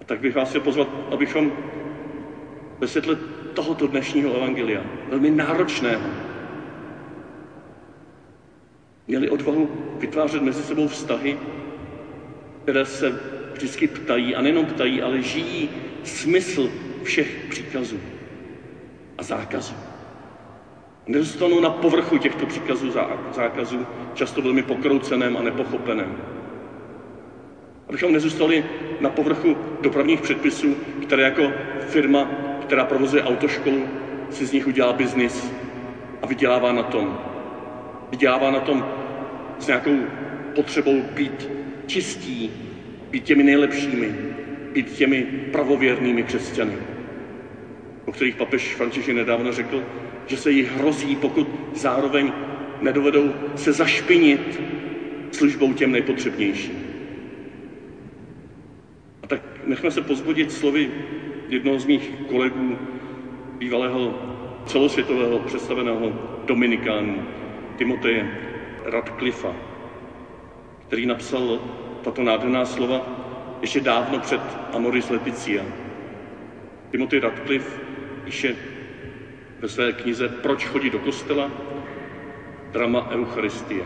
A 0.00 0.04
tak 0.04 0.20
bych 0.20 0.34
vás 0.34 0.48
chtěl 0.48 0.60
pozvat, 0.60 0.88
abychom 1.10 1.52
ve 2.80 2.86
světle 2.86 3.16
tohoto 3.54 3.86
dnešního 3.86 4.34
evangelia, 4.36 4.82
velmi 5.08 5.30
náročného, 5.30 6.10
měli 9.06 9.28
odvahu 9.28 9.68
vytvářet 10.00 10.42
mezi 10.42 10.62
sebou 10.62 10.86
vztahy, 10.86 11.36
které 12.62 12.84
se 12.84 13.18
vždycky 13.52 13.86
ptají, 13.86 14.34
a 14.34 14.40
nejenom 14.40 14.66
ptají, 14.66 15.02
ale 15.02 15.22
žijí 15.22 15.70
smysl 16.02 16.70
všech 17.02 17.46
příkazů 17.48 18.00
a 19.18 19.22
zákazů. 19.22 19.89
Nezůstanou 21.06 21.60
na 21.60 21.70
povrchu 21.70 22.16
těchto 22.18 22.46
příkazů 22.46 22.90
zákazů, 23.30 23.86
často 24.14 24.42
velmi 24.42 24.62
pokrouceném 24.62 25.36
a 25.36 25.42
nepochopeném. 25.42 26.16
Abychom 27.88 28.12
nezůstali 28.12 28.64
na 29.00 29.08
povrchu 29.10 29.56
dopravních 29.80 30.20
předpisů, 30.20 30.76
které 31.02 31.22
jako 31.22 31.52
firma, 31.78 32.28
která 32.60 32.84
provozuje 32.84 33.22
autoškolu, 33.22 33.88
si 34.28 34.46
z 34.46 34.52
nich 34.52 34.66
udělá 34.66 34.92
biznis 34.92 35.54
a 36.22 36.26
vydělává 36.26 36.72
na 36.72 36.82
tom. 36.82 37.18
Vydělává 38.10 38.50
na 38.50 38.60
tom 38.60 38.84
s 39.58 39.66
nějakou 39.66 40.06
potřebou 40.54 41.02
být 41.02 41.50
čistí, 41.86 42.52
být 43.10 43.24
těmi 43.24 43.42
nejlepšími, 43.42 44.16
být 44.72 44.90
těmi 44.92 45.26
pravověrnými 45.50 46.22
křesťany, 46.22 46.78
o 48.04 48.12
kterých 48.12 48.36
papež 48.36 48.74
František 48.74 49.14
nedávno 49.14 49.52
řekl, 49.52 49.84
že 50.30 50.36
se 50.36 50.50
jich 50.50 50.70
hrozí, 50.76 51.16
pokud 51.16 51.46
zároveň 51.74 52.32
nedovedou 52.80 53.34
se 53.54 53.72
zašpinit 53.72 54.60
službou 55.30 55.72
těm 55.72 55.92
nejpotřebnějším. 55.92 56.78
A 59.22 59.26
tak 59.26 59.42
nechme 59.66 59.90
se 59.90 60.00
pozbudit 60.00 60.52
slovy 60.52 60.90
jednoho 61.48 61.78
z 61.78 61.84
mých 61.84 62.12
kolegů, 62.26 62.78
bývalého 63.58 64.14
celosvětového 64.66 65.38
představeného 65.38 66.12
Dominikánu, 66.46 67.22
Timoteje 67.76 68.26
Radcliffa, 68.84 69.54
který 70.86 71.06
napsal 71.06 71.60
tato 72.02 72.22
nádherná 72.22 72.64
slova 72.64 73.02
ještě 73.60 73.80
dávno 73.80 74.18
před 74.18 74.40
Amoris 74.72 75.10
Leticia. 75.10 75.66
Timothy 76.90 77.18
Radcliffe 77.20 77.80
píše 78.24 78.56
ve 79.60 79.68
své 79.68 79.92
knize 79.92 80.28
Proč 80.28 80.64
chodit 80.64 80.90
do 80.90 80.98
kostela? 80.98 81.50
Drama 82.72 83.10
Eucharistie. 83.10 83.84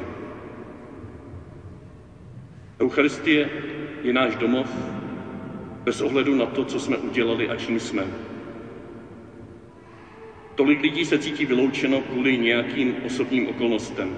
Eucharistie 2.81 3.49
je 4.03 4.13
náš 4.13 4.37
domov 4.37 4.69
bez 5.85 6.01
ohledu 6.01 6.35
na 6.35 6.47
to, 6.47 6.65
co 6.65 6.81
jsme 6.81 6.97
udělali 6.97 7.49
a 7.49 7.57
čím 7.57 7.81
jsme. 7.81 8.07
Tolik 10.55 10.83
lidí 10.83 11.05
se 11.05 11.19
cítí 11.19 11.45
vyloučeno 11.45 12.01
kvůli 12.01 12.39
nějakým 12.39 12.95
osobním 13.05 13.49
okolnostem. 13.49 14.17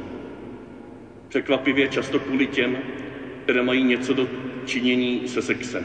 Překvapivě 1.29 1.89
často 1.89 2.19
kvůli 2.19 2.47
těm, 2.47 2.79
které 3.43 3.63
mají 3.63 3.85
něco 3.85 4.13
do 4.13 4.29
činění 4.65 5.29
se 5.29 5.43
sexem. 5.43 5.85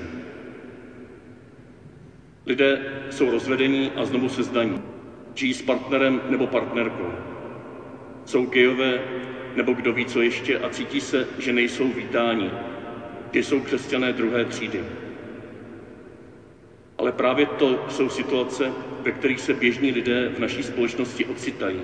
Lidé 2.46 2.82
jsou 3.10 3.32
rozvedení 3.32 3.92
a 3.96 4.06
znovu 4.06 4.30
se 4.30 4.44
zdaní. 4.44 4.91
Žijí 5.36 5.54
s 5.54 5.62
partnerem 5.62 6.22
nebo 6.30 6.48
partnerkou. 6.48 7.14
Jsou 8.26 8.46
gejové 8.46 9.04
nebo 9.56 9.74
kdo 9.74 9.94
ví 9.94 10.06
co 10.06 10.22
ještě 10.22 10.58
a 10.58 10.70
cítí 10.70 11.00
se, 11.00 11.28
že 11.38 11.52
nejsou 11.52 11.92
vítáni, 11.92 12.52
že 13.32 13.44
jsou 13.44 13.60
křesťané 13.60 14.12
druhé 14.12 14.46
třídy. 14.46 14.84
Ale 16.98 17.12
právě 17.12 17.46
to 17.46 17.86
jsou 17.88 18.10
situace, 18.10 18.74
ve 19.02 19.12
kterých 19.12 19.40
se 19.40 19.54
běžní 19.54 19.92
lidé 19.92 20.30
v 20.36 20.40
naší 20.40 20.64
společnosti 20.64 21.26
ocitají. 21.26 21.82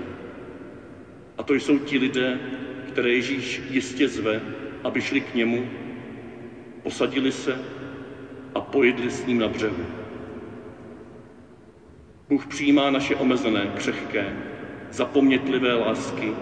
A 1.38 1.42
to 1.42 1.54
jsou 1.54 1.78
ti 1.78 1.98
lidé, 1.98 2.40
které 2.86 3.10
Ježíš 3.12 3.62
jistě 3.68 4.08
zve, 4.08 4.42
aby 4.84 5.00
šli 5.00 5.20
k 5.20 5.34
němu, 5.34 5.68
posadili 6.82 7.32
se 7.32 7.62
a 8.54 8.60
pojedli 8.60 9.10
s 9.10 9.26
ním 9.26 9.38
na 9.38 9.48
břehu. 9.48 9.97
Bůh 12.28 12.46
přijímá 12.46 12.90
naše 12.90 13.16
omezené, 13.16 13.70
křehké, 13.74 14.36
zapomnětlivé 14.90 15.74
lásky, 15.74 16.32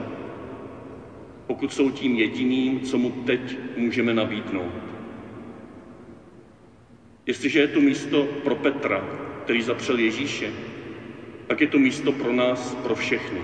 pokud 1.46 1.72
jsou 1.72 1.90
tím 1.90 2.14
jediným, 2.14 2.80
co 2.80 2.98
mu 2.98 3.10
teď 3.10 3.58
můžeme 3.76 4.12
nabídnout. 4.14 4.74
Jestliže 7.26 7.60
je 7.60 7.66
to 7.66 7.80
místo 7.80 8.24
pro 8.24 8.54
Petra, 8.54 9.04
který 9.44 9.62
zapřel 9.62 9.98
Ježíše, 9.98 10.52
tak 11.46 11.60
je 11.60 11.66
to 11.66 11.78
místo 11.78 12.12
pro 12.12 12.32
nás, 12.32 12.74
pro 12.74 12.94
všechny. 12.94 13.42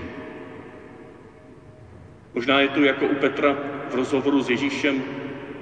Možná 2.33 2.59
je 2.59 2.67
tu 2.67 2.83
jako 2.83 3.07
u 3.07 3.15
Petra 3.15 3.57
v 3.89 3.93
rozhovoru 3.93 4.41
s 4.41 4.49
Ježíšem 4.49 5.03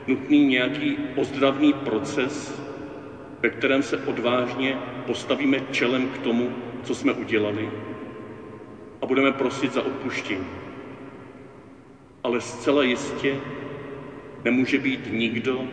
nutný 0.07 0.45
nějaký 0.45 0.97
ozdravný 1.15 1.73
proces, 1.73 2.61
ve 3.41 3.49
kterém 3.49 3.81
se 3.83 3.97
odvážně 3.97 4.77
postavíme 5.05 5.59
čelem 5.71 6.07
k 6.07 6.17
tomu, 6.17 6.70
co 6.83 6.95
jsme 6.95 7.13
udělali 7.13 7.69
a 9.01 9.05
budeme 9.05 9.31
prosit 9.31 9.73
za 9.73 9.81
odpuštění. 9.81 10.45
Ale 12.23 12.41
zcela 12.41 12.83
jistě 12.83 13.35
nemůže 14.43 14.77
být 14.77 15.07
nikdo 15.11 15.63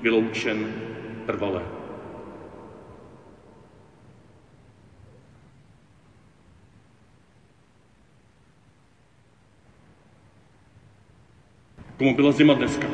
vyloučen 0.00 0.74
trvale. 1.26 1.62
Komu 11.98 12.16
byla 12.16 12.32
zima 12.32 12.54
dneska? 12.54 12.86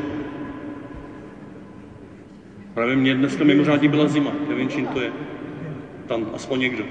Právě 2.74 2.96
mě 2.96 3.14
dneska 3.14 3.44
mimořádně 3.44 3.88
byla 3.88 4.08
zima, 4.08 4.32
nevím, 4.48 4.68
čím 4.68 4.86
to 4.86 5.00
je. 5.00 5.12
Tam 6.06 6.26
aspoň 6.34 6.60
někdo. 6.60 6.84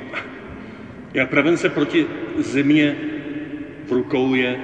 Jak 1.13 1.30
prevence 1.30 1.69
proti 1.69 2.06
zimě 2.38 2.95
v 3.86 3.91
rukou 3.91 4.34
je 4.34 4.60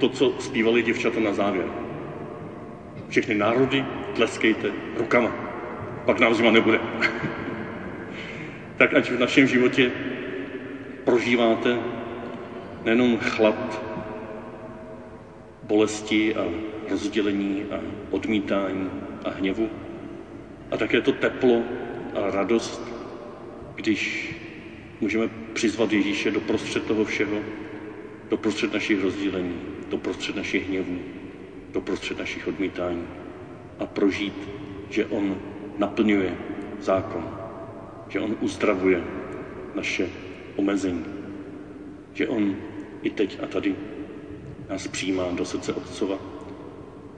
to, 0.00 0.08
co 0.08 0.34
zpívali 0.38 0.82
děvčata 0.82 1.20
na 1.20 1.32
závěr. 1.32 1.66
Všechny 3.08 3.34
národy 3.34 3.84
tleskejte 4.14 4.68
rukama, 4.96 5.30
pak 6.04 6.20
nám 6.20 6.34
zima 6.34 6.50
nebude. 6.50 6.80
tak 8.76 8.94
ať 8.94 9.10
v 9.10 9.18
našem 9.20 9.46
životě 9.46 9.90
prožíváte 11.04 11.78
nejenom 12.84 13.18
chlad, 13.18 13.82
bolesti 15.62 16.34
a 16.34 16.44
rozdělení 16.90 17.64
a 17.70 17.80
odmítání 18.10 18.90
a 19.24 19.30
hněvu. 19.30 19.68
A 20.70 20.76
také 20.76 21.00
to 21.00 21.12
teplo 21.12 21.62
a 22.14 22.30
radost, 22.30 22.82
když 23.74 24.34
můžeme 25.00 25.28
přizvat 25.52 25.92
Ježíše 25.92 26.30
do 26.30 26.40
prostřed 26.40 26.84
toho 26.84 27.04
všeho, 27.04 27.38
do 28.30 28.36
prostřed 28.36 28.72
našich 28.72 29.02
rozdělení, 29.02 29.60
do 29.88 29.98
prostřed 29.98 30.36
našich 30.36 30.68
hněvů, 30.68 30.98
do 31.72 31.80
prostřed 31.80 32.18
našich 32.18 32.48
odmítání 32.48 33.04
a 33.78 33.86
prožít, 33.86 34.48
že 34.90 35.06
On 35.06 35.36
naplňuje 35.78 36.36
zákon, 36.80 37.38
že 38.08 38.20
On 38.20 38.36
uzdravuje 38.40 39.04
naše 39.74 40.08
omezení, 40.56 41.04
že 42.12 42.28
On 42.28 42.56
i 43.02 43.10
teď 43.10 43.38
a 43.42 43.46
tady 43.46 43.74
nás 44.70 44.86
přijímá 44.88 45.24
do 45.32 45.44
srdce 45.44 45.72
Otcova, 45.72 46.18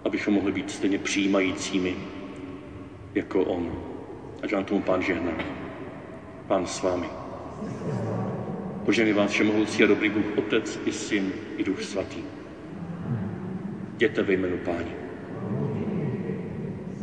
abychom 0.04 0.34
mohli 0.34 0.52
být 0.52 0.70
stejně 0.70 0.98
přijímajícími 0.98 1.96
jako 3.14 3.44
On. 3.44 3.82
Ať 4.42 4.52
vám 4.52 4.64
tomu 4.64 4.82
Pán 4.82 5.02
žehná. 5.02 5.32
Pán 6.46 6.66
s 6.66 6.82
vámi. 6.82 7.25
Požený 8.84 9.12
vás 9.12 9.30
všemohoucí 9.30 9.84
a 9.84 9.86
dobrý 9.86 10.10
Bůh, 10.10 10.38
Otec 10.38 10.80
i 10.84 10.92
Syn 10.92 11.32
i 11.56 11.64
Duch 11.64 11.82
Svatý. 11.82 12.22
Jděte 13.94 14.22
ve 14.22 14.32
jménu 14.32 14.56
Páně. 14.56 14.92